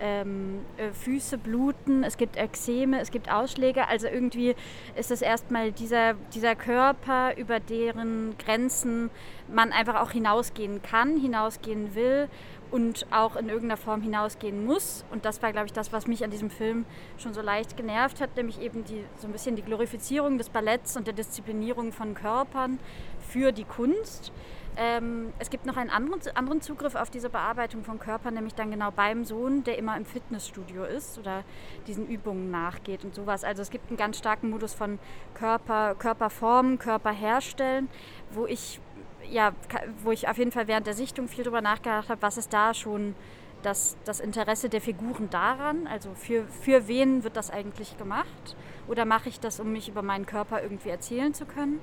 ähm, 0.00 0.60
äh, 0.76 0.90
Füße 0.90 1.38
bluten, 1.38 2.04
es 2.04 2.16
gibt 2.16 2.36
Ekzeme, 2.36 3.00
es 3.00 3.10
gibt 3.10 3.30
Ausschläge. 3.30 3.88
Also 3.88 4.08
irgendwie 4.08 4.54
ist 4.96 5.10
es 5.10 5.22
erstmal 5.22 5.72
dieser, 5.72 6.14
dieser 6.34 6.54
Körper, 6.54 7.36
über 7.36 7.60
deren 7.60 8.36
Grenzen 8.38 9.10
man 9.48 9.72
einfach 9.72 10.00
auch 10.00 10.10
hinausgehen 10.10 10.82
kann, 10.82 11.16
hinausgehen 11.16 11.94
will 11.94 12.28
und 12.70 13.06
auch 13.10 13.36
in 13.36 13.48
irgendeiner 13.48 13.76
Form 13.76 14.02
hinausgehen 14.02 14.64
muss. 14.64 15.04
Und 15.10 15.24
das 15.24 15.42
war, 15.42 15.52
glaube 15.52 15.66
ich, 15.66 15.72
das, 15.72 15.92
was 15.92 16.06
mich 16.06 16.24
an 16.24 16.30
diesem 16.30 16.50
Film 16.50 16.84
schon 17.16 17.32
so 17.32 17.40
leicht 17.40 17.76
genervt 17.76 18.20
hat, 18.20 18.36
nämlich 18.36 18.60
eben 18.60 18.84
die, 18.84 19.04
so 19.18 19.26
ein 19.26 19.32
bisschen 19.32 19.56
die 19.56 19.62
Glorifizierung 19.62 20.38
des 20.38 20.48
Balletts 20.48 20.96
und 20.96 21.06
der 21.06 21.14
Disziplinierung 21.14 21.92
von 21.92 22.14
Körpern 22.14 22.78
für 23.28 23.52
die 23.52 23.64
Kunst. 23.64 24.32
Ähm, 24.78 25.32
es 25.38 25.48
gibt 25.48 25.64
noch 25.64 25.76
einen 25.78 25.88
anderen, 25.88 26.20
anderen 26.34 26.60
Zugriff 26.60 26.94
auf 26.96 27.08
diese 27.08 27.30
Bearbeitung 27.30 27.82
von 27.82 27.98
Körpern, 27.98 28.34
nämlich 28.34 28.54
dann 28.54 28.70
genau 28.70 28.90
beim 28.90 29.24
Sohn, 29.24 29.64
der 29.64 29.78
immer 29.78 29.96
im 29.96 30.04
Fitnessstudio 30.04 30.84
ist 30.84 31.18
oder 31.18 31.44
diesen 31.86 32.06
Übungen 32.06 32.50
nachgeht 32.50 33.04
und 33.04 33.14
sowas. 33.14 33.42
Also 33.42 33.62
es 33.62 33.70
gibt 33.70 33.88
einen 33.88 33.96
ganz 33.96 34.18
starken 34.18 34.50
Modus 34.50 34.74
von 34.74 34.98
Körper, 35.34 35.94
Körperformen, 35.94 36.78
Körper 36.78 37.10
herstellen, 37.10 37.88
wo 38.32 38.46
ich 38.46 38.80
ja, 39.28 39.52
wo 40.04 40.12
ich 40.12 40.28
auf 40.28 40.38
jeden 40.38 40.52
Fall 40.52 40.68
während 40.68 40.86
der 40.86 40.94
Sichtung 40.94 41.26
viel 41.26 41.42
darüber 41.42 41.60
nachgedacht 41.60 42.08
habe, 42.10 42.22
was 42.22 42.36
ist 42.36 42.52
da 42.52 42.74
schon 42.74 43.16
das, 43.62 43.96
das 44.04 44.20
Interesse 44.20 44.68
der 44.68 44.80
Figuren 44.80 45.28
daran? 45.30 45.86
Also 45.88 46.10
für, 46.14 46.44
für 46.46 46.86
wen 46.86 47.24
wird 47.24 47.36
das 47.36 47.50
eigentlich 47.50 47.98
gemacht? 47.98 48.56
Oder 48.86 49.04
mache 49.04 49.28
ich 49.28 49.40
das, 49.40 49.58
um 49.58 49.72
mich 49.72 49.88
über 49.88 50.02
meinen 50.02 50.26
Körper 50.26 50.62
irgendwie 50.62 50.90
erzählen 50.90 51.34
zu 51.34 51.46
können? 51.46 51.80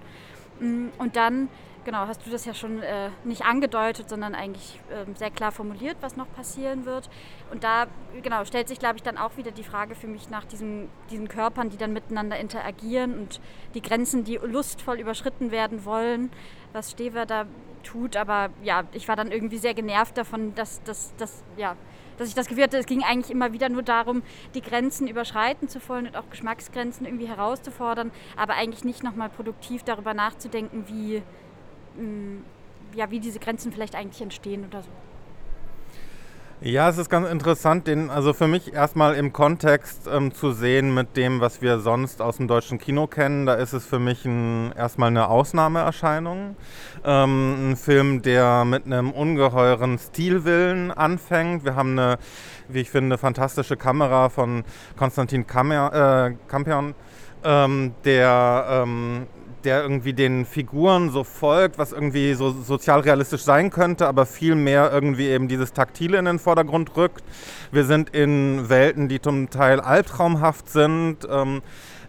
Mm, 0.59 0.87
und 0.97 1.15
dann 1.15 1.49
genau, 1.83 2.07
hast 2.07 2.25
du 2.25 2.29
das 2.29 2.45
ja 2.45 2.53
schon 2.53 2.81
äh, 2.81 3.09
nicht 3.23 3.45
angedeutet, 3.45 4.09
sondern 4.09 4.35
eigentlich 4.35 4.79
äh, 4.89 5.11
sehr 5.15 5.31
klar 5.31 5.51
formuliert, 5.51 5.97
was 6.01 6.15
noch 6.15 6.31
passieren 6.33 6.85
wird. 6.85 7.09
Und 7.51 7.63
da 7.63 7.87
genau, 8.21 8.45
stellt 8.45 8.67
sich, 8.67 8.79
glaube 8.79 8.97
ich, 8.97 9.03
dann 9.03 9.17
auch 9.17 9.37
wieder 9.37 9.51
die 9.51 9.63
Frage 9.63 9.95
für 9.95 10.07
mich 10.07 10.29
nach 10.29 10.45
diesen, 10.45 10.89
diesen 11.09 11.27
Körpern, 11.27 11.69
die 11.69 11.77
dann 11.77 11.93
miteinander 11.93 12.37
interagieren 12.39 13.17
und 13.17 13.41
die 13.73 13.81
Grenzen, 13.81 14.23
die 14.23 14.37
lustvoll 14.37 14.99
überschritten 14.99 15.51
werden 15.51 15.85
wollen, 15.85 16.31
was 16.71 16.91
Stever 16.91 17.25
da 17.25 17.45
tut. 17.83 18.15
Aber 18.15 18.49
ja, 18.63 18.83
ich 18.93 19.07
war 19.07 19.15
dann 19.15 19.31
irgendwie 19.31 19.57
sehr 19.57 19.73
genervt 19.73 20.17
davon, 20.17 20.55
dass, 20.55 20.81
dass 20.83 21.13
ja, 21.57 21.75
dass 22.17 22.30
ich 22.30 22.36
das 22.36 22.47
Gefühl 22.47 22.63
hatte, 22.63 22.78
es 22.78 22.86
ging 22.86 23.04
eigentlich 23.04 23.32
immer 23.32 23.54
wieder 23.54 23.69
nur 23.69 23.84
darum, 23.84 24.23
die 24.54 24.62
Grenzen 24.62 25.08
überschreiten 25.08 25.67
zu 25.69 25.80
wollen 25.88 26.08
und 26.08 26.17
auch 26.17 26.30
Geschmacksgrenzen 26.30 27.06
irgendwie 27.06 27.28
herauszufordern, 27.28 28.12
aber 28.36 28.54
eigentlich 28.56 28.84
nicht 28.84 29.04
nochmal 29.04 29.30
produktiv 29.30 29.84
darüber 29.84 30.13
nachzudenken, 30.13 30.86
wie, 30.88 31.21
ja, 32.95 33.12
wie 33.12 33.19
diese 33.19 33.39
Grenzen 33.39 33.71
vielleicht 33.71 33.95
eigentlich 33.95 34.21
entstehen 34.21 34.65
oder 34.65 34.82
so. 34.82 34.89
Ja, 36.65 36.88
es 36.88 36.97
ist 36.97 37.10
ganz 37.10 37.28
interessant, 37.28 37.88
den, 37.88 38.10
also 38.10 38.32
für 38.32 38.47
mich 38.47 38.73
erstmal 38.73 39.15
im 39.15 39.34
Kontext 39.34 40.08
ähm, 40.10 40.34
zu 40.34 40.54
sehen 40.54 40.93
mit 40.93 41.17
dem, 41.17 41.41
was 41.41 41.62
wir 41.62 41.80
sonst 41.80 42.21
aus 42.21 42.38
dem 42.38 42.47
deutschen 42.47 42.78
Kino 42.78 43.06
kennen. 43.06 43.45
Da 43.45 43.56
ist 43.56 43.73
es 43.73 43.86
für 43.86 43.99
mich 43.99 44.23
ein, 44.23 44.71
erstmal 44.71 45.10
eine 45.10 45.28
Ausnahmeerscheinung. 45.28 46.56
Ähm, 47.04 47.71
ein 47.71 47.76
Film, 47.76 48.21
der 48.21 48.63
mit 48.63 48.86
einem 48.86 49.12
ungeheuren 49.12 49.99
Stilwillen 49.99 50.91
anfängt. 50.91 51.65
Wir 51.65 51.76
haben 51.76 51.99
eine, 51.99 52.17
wie 52.69 52.80
ich 52.80 52.89
finde, 52.89 53.17
fantastische 53.17 53.76
Kamera 53.76 54.30
von 54.30 54.63
Konstantin 54.95 55.45
Kammer, 55.45 56.32
äh, 56.32 56.36
Kampion, 56.47 56.95
ähm, 57.43 57.93
der 58.06 58.65
ähm, 58.69 59.28
der 59.65 59.82
irgendwie 59.82 60.13
den 60.13 60.45
Figuren 60.45 61.10
so 61.10 61.23
folgt, 61.23 61.78
was 61.78 61.91
irgendwie 61.91 62.34
so 62.34 62.52
sozialrealistisch 62.52 63.41
sein 63.41 63.69
könnte, 63.69 64.08
aber 64.08 64.26
viel 64.26 64.56
mehr 64.56 64.91
irgendwie 64.91 65.28
eben 65.28 65.47
dieses 65.47 65.73
Taktile 65.73 66.17
in 66.17 66.26
den 66.26 66.39
Vordergrund 66.39 66.95
rückt. 66.95 67.23
Wir 67.71 67.86
sind 67.86 68.10
in 68.10 68.69
Welten, 68.69 69.10
die 69.10 69.21
zum 69.21 69.49
Teil 69.49 69.80
albtraumhaft 69.80 70.69
sind, 70.69 71.17
ähm, 71.30 71.62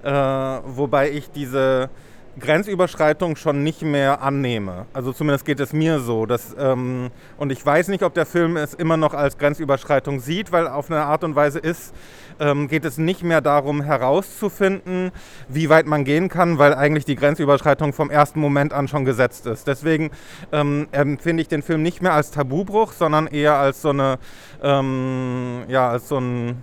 äh, 0.02 0.10
wobei 0.10 1.10
ich 1.10 1.30
diese 1.30 1.90
Grenzüberschreitung 2.38 3.36
schon 3.36 3.62
nicht 3.62 3.82
mehr 3.82 4.22
annehme. 4.22 4.86
Also 4.92 5.12
zumindest 5.12 5.44
geht 5.44 5.60
es 5.60 5.72
mir 5.72 6.00
so. 6.00 6.26
Dass, 6.26 6.54
ähm, 6.58 7.10
und 7.36 7.52
ich 7.52 7.64
weiß 7.64 7.88
nicht, 7.88 8.02
ob 8.02 8.14
der 8.14 8.26
Film 8.26 8.56
es 8.56 8.74
immer 8.74 8.96
noch 8.96 9.14
als 9.14 9.38
Grenzüberschreitung 9.38 10.20
sieht, 10.20 10.52
weil 10.52 10.66
auf 10.66 10.90
eine 10.90 11.02
Art 11.02 11.24
und 11.24 11.36
Weise 11.36 11.58
ist, 11.58 11.94
ähm, 12.40 12.68
geht 12.68 12.84
es 12.84 12.98
nicht 12.98 13.22
mehr 13.22 13.40
darum 13.40 13.82
herauszufinden, 13.82 15.12
wie 15.48 15.68
weit 15.68 15.86
man 15.86 16.04
gehen 16.04 16.28
kann, 16.28 16.58
weil 16.58 16.74
eigentlich 16.74 17.04
die 17.04 17.16
Grenzüberschreitung 17.16 17.92
vom 17.92 18.10
ersten 18.10 18.40
Moment 18.40 18.72
an 18.72 18.88
schon 18.88 19.04
gesetzt 19.04 19.46
ist. 19.46 19.66
Deswegen 19.66 20.10
ähm, 20.52 20.88
empfinde 20.92 21.40
ich 21.42 21.48
den 21.48 21.62
Film 21.62 21.82
nicht 21.82 22.02
mehr 22.02 22.14
als 22.14 22.32
Tabubruch, 22.32 22.92
sondern 22.92 23.26
eher 23.28 23.54
als 23.54 23.82
so 23.82 23.90
eine, 23.90 24.18
ähm, 24.62 25.62
ja, 25.68 25.88
als 25.88 26.08
so 26.08 26.18
ein 26.18 26.62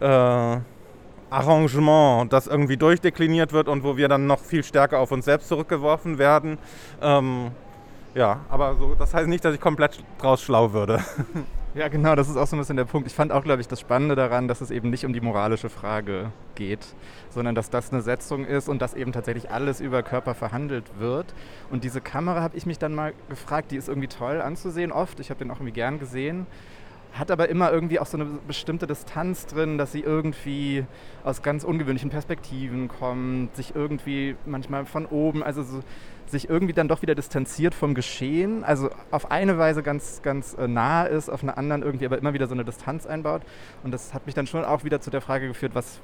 äh, 0.00 0.58
Arrangement, 1.30 2.32
das 2.32 2.46
irgendwie 2.46 2.76
durchdekliniert 2.76 3.52
wird 3.52 3.68
und 3.68 3.84
wo 3.84 3.96
wir 3.96 4.08
dann 4.08 4.26
noch 4.26 4.40
viel 4.40 4.64
stärker 4.64 4.98
auf 4.98 5.12
uns 5.12 5.24
selbst 5.24 5.48
zurückgeworfen 5.48 6.18
werden. 6.18 6.58
Ähm, 7.00 7.52
ja, 8.14 8.40
aber 8.48 8.74
so, 8.74 8.94
das 8.98 9.14
heißt 9.14 9.28
nicht, 9.28 9.44
dass 9.44 9.54
ich 9.54 9.60
komplett 9.60 10.02
draus 10.18 10.42
schlau 10.42 10.72
würde. 10.72 11.02
Ja, 11.72 11.86
genau, 11.86 12.16
das 12.16 12.28
ist 12.28 12.36
auch 12.36 12.48
so 12.48 12.56
ein 12.56 12.58
bisschen 12.58 12.76
der 12.76 12.84
Punkt. 12.84 13.06
Ich 13.06 13.14
fand 13.14 13.30
auch, 13.30 13.44
glaube 13.44 13.60
ich, 13.60 13.68
das 13.68 13.78
Spannende 13.78 14.16
daran, 14.16 14.48
dass 14.48 14.60
es 14.60 14.72
eben 14.72 14.90
nicht 14.90 15.06
um 15.06 15.12
die 15.12 15.20
moralische 15.20 15.68
Frage 15.68 16.32
geht, 16.56 16.84
sondern 17.28 17.54
dass 17.54 17.70
das 17.70 17.92
eine 17.92 18.02
Setzung 18.02 18.44
ist 18.44 18.68
und 18.68 18.82
dass 18.82 18.94
eben 18.94 19.12
tatsächlich 19.12 19.52
alles 19.52 19.80
über 19.80 20.02
Körper 20.02 20.34
verhandelt 20.34 20.90
wird. 20.98 21.32
Und 21.70 21.84
diese 21.84 22.00
Kamera 22.00 22.42
habe 22.42 22.56
ich 22.56 22.66
mich 22.66 22.80
dann 22.80 22.92
mal 22.92 23.12
gefragt, 23.28 23.70
die 23.70 23.76
ist 23.76 23.86
irgendwie 23.86 24.08
toll 24.08 24.40
anzusehen, 24.40 24.90
oft. 24.90 25.20
Ich 25.20 25.30
habe 25.30 25.38
den 25.38 25.52
auch 25.52 25.58
irgendwie 25.58 25.70
gern 25.70 26.00
gesehen 26.00 26.48
hat 27.12 27.30
aber 27.30 27.48
immer 27.48 27.72
irgendwie 27.72 27.98
auch 27.98 28.06
so 28.06 28.16
eine 28.16 28.26
bestimmte 28.46 28.86
Distanz 28.86 29.46
drin, 29.46 29.78
dass 29.78 29.92
sie 29.92 30.00
irgendwie 30.00 30.84
aus 31.24 31.42
ganz 31.42 31.64
ungewöhnlichen 31.64 32.10
Perspektiven 32.10 32.88
kommt, 32.88 33.54
sich 33.56 33.74
irgendwie 33.74 34.36
manchmal 34.46 34.86
von 34.86 35.06
oben, 35.06 35.42
also 35.42 35.62
so, 35.62 35.80
sich 36.26 36.48
irgendwie 36.48 36.72
dann 36.72 36.88
doch 36.88 37.02
wieder 37.02 37.14
distanziert 37.14 37.74
vom 37.74 37.94
Geschehen, 37.94 38.62
also 38.62 38.90
auf 39.10 39.30
eine 39.30 39.58
Weise 39.58 39.82
ganz, 39.82 40.22
ganz 40.22 40.54
äh, 40.54 40.68
nah 40.68 41.04
ist, 41.04 41.28
auf 41.28 41.42
einer 41.42 41.58
anderen 41.58 41.82
irgendwie 41.82 42.06
aber 42.06 42.18
immer 42.18 42.32
wieder 42.32 42.46
so 42.46 42.54
eine 42.54 42.64
Distanz 42.64 43.06
einbaut. 43.06 43.42
Und 43.82 43.92
das 43.92 44.14
hat 44.14 44.26
mich 44.26 44.34
dann 44.34 44.46
schon 44.46 44.64
auch 44.64 44.84
wieder 44.84 45.00
zu 45.00 45.10
der 45.10 45.20
Frage 45.20 45.48
geführt, 45.48 45.74
was 45.74 46.00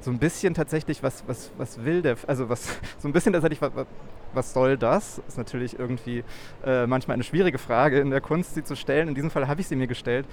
so 0.00 0.10
ein 0.10 0.18
bisschen 0.18 0.54
tatsächlich, 0.54 1.02
was, 1.02 1.24
was, 1.26 1.50
was 1.58 1.84
will 1.84 2.02
der, 2.02 2.16
also 2.26 2.48
was, 2.48 2.78
so 2.98 3.08
ein 3.08 3.12
bisschen 3.12 3.32
tatsächlich, 3.32 3.60
was, 3.60 3.72
was 4.32 4.52
soll 4.52 4.76
das? 4.76 5.20
Ist 5.26 5.38
natürlich 5.38 5.78
irgendwie 5.78 6.24
äh, 6.64 6.86
manchmal 6.86 7.14
eine 7.14 7.24
schwierige 7.24 7.58
Frage 7.58 8.00
in 8.00 8.10
der 8.10 8.20
Kunst, 8.20 8.54
sie 8.54 8.62
zu 8.62 8.76
stellen. 8.76 9.08
In 9.08 9.14
diesem 9.14 9.30
Fall 9.30 9.48
habe 9.48 9.60
ich 9.60 9.68
sie 9.68 9.76
mir 9.76 9.86
gestellt, 9.86 10.26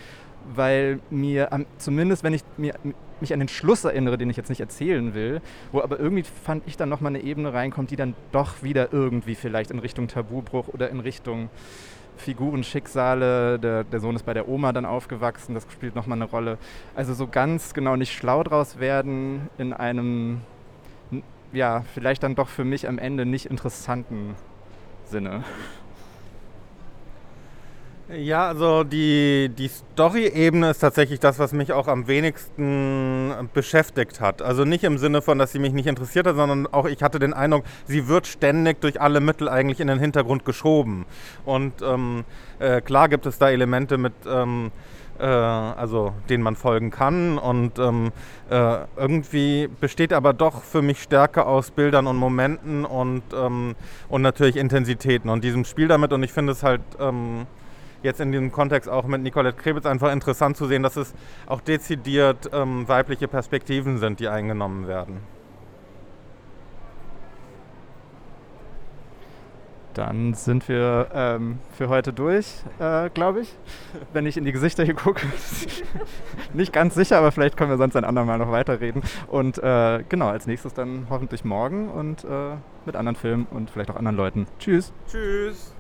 weil 0.54 1.00
mir 1.10 1.50
ähm, 1.52 1.66
zumindest, 1.78 2.24
wenn 2.24 2.34
ich 2.34 2.44
mir, 2.58 2.74
mich 3.20 3.34
an 3.34 3.40
den 3.40 3.48
Schluss 3.48 3.84
erinnere, 3.84 4.18
den 4.18 4.30
ich 4.30 4.38
jetzt 4.38 4.50
nicht 4.50 4.60
erzählen 4.60 5.14
will, 5.14 5.42
wo 5.72 5.82
aber 5.82 6.00
irgendwie 6.00 6.24
fand 6.24 6.64
ich 6.68 6.78
dann 6.78 6.90
nochmal 6.90 7.16
eine 7.16 7.24
Ebene 7.24 7.54
reinkommt, 7.54 7.92
die 7.92 7.96
dann 7.96 8.16
doch 8.32 8.62
wieder 8.62 8.94
irgendwie 8.94 9.36
vielleicht 9.36 9.72
in 9.72 9.80
Richtung 9.80 10.08
Tabubruch 10.08 10.68
oder 10.68 10.90
in 10.90 11.00
Richtung 11.00 11.50
Figurenschicksale, 12.18 13.60
der, 13.60 13.84
der 13.84 14.00
Sohn 14.00 14.16
ist 14.16 14.26
bei 14.26 14.34
der 14.34 14.48
Oma 14.48 14.74
dann 14.74 14.86
aufgewachsen, 14.86 15.54
das 15.54 15.66
spielt 15.72 15.96
nochmal 15.96 16.18
eine 16.18 16.26
Rolle. 16.26 16.58
Also 16.96 17.14
so 17.14 17.28
ganz 17.28 17.74
genau 17.74 17.96
nicht 17.96 18.14
schlau 18.14 18.44
draus 18.44 18.80
werden 18.80 19.50
in 19.58 19.74
einem 19.74 20.42
ja, 21.56 21.84
vielleicht 21.94 22.24
dann 22.24 22.36
doch 22.36 22.50
für 22.50 22.66
mich 22.66 22.88
am 22.88 23.00
Ende 23.00 23.26
nicht 23.26 23.46
interessanten 23.48 24.36
Sinne. 25.06 25.44
Ja, 28.08 28.50
also 28.50 28.84
die, 28.84 29.50
die 29.58 29.68
Story-Ebene 29.68 30.70
ist 30.70 30.80
tatsächlich 30.80 31.20
das, 31.20 31.40
was 31.40 31.54
mich 31.54 31.74
auch 31.74 31.88
am 31.88 32.08
wenigsten 32.08 33.34
beschäftigt 33.52 34.22
hat. 34.22 34.44
Also 34.44 34.64
nicht 34.64 34.84
im 34.84 35.00
Sinne 35.00 35.24
von, 35.24 35.40
dass 35.40 35.54
sie 35.54 35.58
mich 35.58 35.74
nicht 35.74 35.88
interessiert 35.88 36.28
hat, 36.28 36.36
sondern 36.36 36.68
auch 36.68 36.86
ich 36.86 37.02
hatte 37.02 37.18
den 37.18 37.34
Eindruck, 37.34 37.64
sie 37.86 38.08
wird 38.08 38.28
ständig 38.28 38.80
durch 38.80 39.02
alle 39.02 39.22
Mittel 39.22 39.50
eigentlich 39.50 39.80
in 39.80 39.88
den 39.88 39.98
Hintergrund 39.98 40.46
geschoben. 40.46 41.06
Und 41.46 41.82
ähm, 41.82 42.26
äh, 42.60 42.80
klar 42.82 43.10
gibt 43.10 43.26
es 43.26 43.40
da 43.40 43.50
Elemente 43.50 43.98
mit... 43.98 44.14
Ähm, 44.28 44.72
äh, 45.18 45.24
also 45.24 46.14
denen 46.30 46.44
man 46.44 46.58
folgen 46.58 46.92
kann. 46.92 47.38
Und 47.38 47.80
ähm, 47.80 48.12
äh, 48.50 48.80
irgendwie 48.98 49.70
besteht 49.80 50.12
aber 50.12 50.34
doch 50.34 50.62
für 50.62 50.82
mich 50.82 51.02
Stärke 51.02 51.46
aus 51.46 51.72
Bildern 51.72 52.06
und 52.06 52.18
Momenten 52.18 52.84
und, 52.84 53.24
ähm, 53.34 53.76
und 54.10 54.22
natürlich 54.22 54.58
Intensitäten 54.58 55.30
und 55.30 55.44
diesem 55.44 55.64
Spiel 55.64 55.88
damit. 55.88 56.12
Und 56.12 56.22
ich 56.24 56.34
finde 56.34 56.52
es 56.52 56.64
halt 56.64 56.82
ähm, 57.00 57.48
jetzt 58.06 58.22
in 58.22 58.32
diesem 58.32 58.52
Kontext 58.52 58.90
auch 58.90 59.06
mit 59.06 59.22
Nicolette 59.22 59.58
Krebitz 59.58 59.86
einfach 59.86 60.12
interessant 60.14 60.56
zu 60.56 60.68
sehen, 60.68 60.84
dass 60.84 60.96
es 60.96 61.14
auch 61.48 61.60
dezidiert 61.60 62.50
ähm, 62.54 62.88
weibliche 62.88 63.28
Perspektiven 63.28 63.98
sind, 63.98 64.20
die 64.20 64.30
eingenommen 64.30 64.88
werden. 64.88 65.20
Dann 69.96 70.34
sind 70.34 70.68
wir 70.68 71.08
ähm, 71.14 71.60
für 71.72 71.88
heute 71.88 72.12
durch, 72.12 72.48
äh, 72.80 73.10
glaube 73.12 73.42
ich. 73.42 73.56
Wenn 74.12 74.26
ich 74.26 74.36
in 74.36 74.44
die 74.44 74.52
Gesichter 74.52 74.84
hier 74.84 74.94
gucke. 74.94 75.26
Nicht 76.54 76.74
ganz 76.74 76.96
sicher, 76.96 77.18
aber 77.18 77.32
vielleicht 77.32 77.56
können 77.56 77.70
wir 77.70 77.78
sonst 77.78 77.96
ein 77.96 78.04
andermal 78.04 78.38
noch 78.38 78.52
weiterreden. 78.52 79.04
Und 79.28 79.58
äh, 79.58 80.04
genau, 80.10 80.28
als 80.28 80.48
nächstes 80.48 80.74
dann 80.74 81.08
hoffentlich 81.10 81.46
morgen 81.46 81.90
und 81.90 82.26
äh, 82.26 82.58
mit 82.86 82.98
anderen 82.98 83.16
Filmen 83.16 83.48
und 83.50 83.70
vielleicht 83.70 83.90
auch 83.90 83.96
anderen 83.96 84.18
Leuten. 84.18 84.48
Tschüss. 84.60 84.92
Tschüss. 85.10 85.74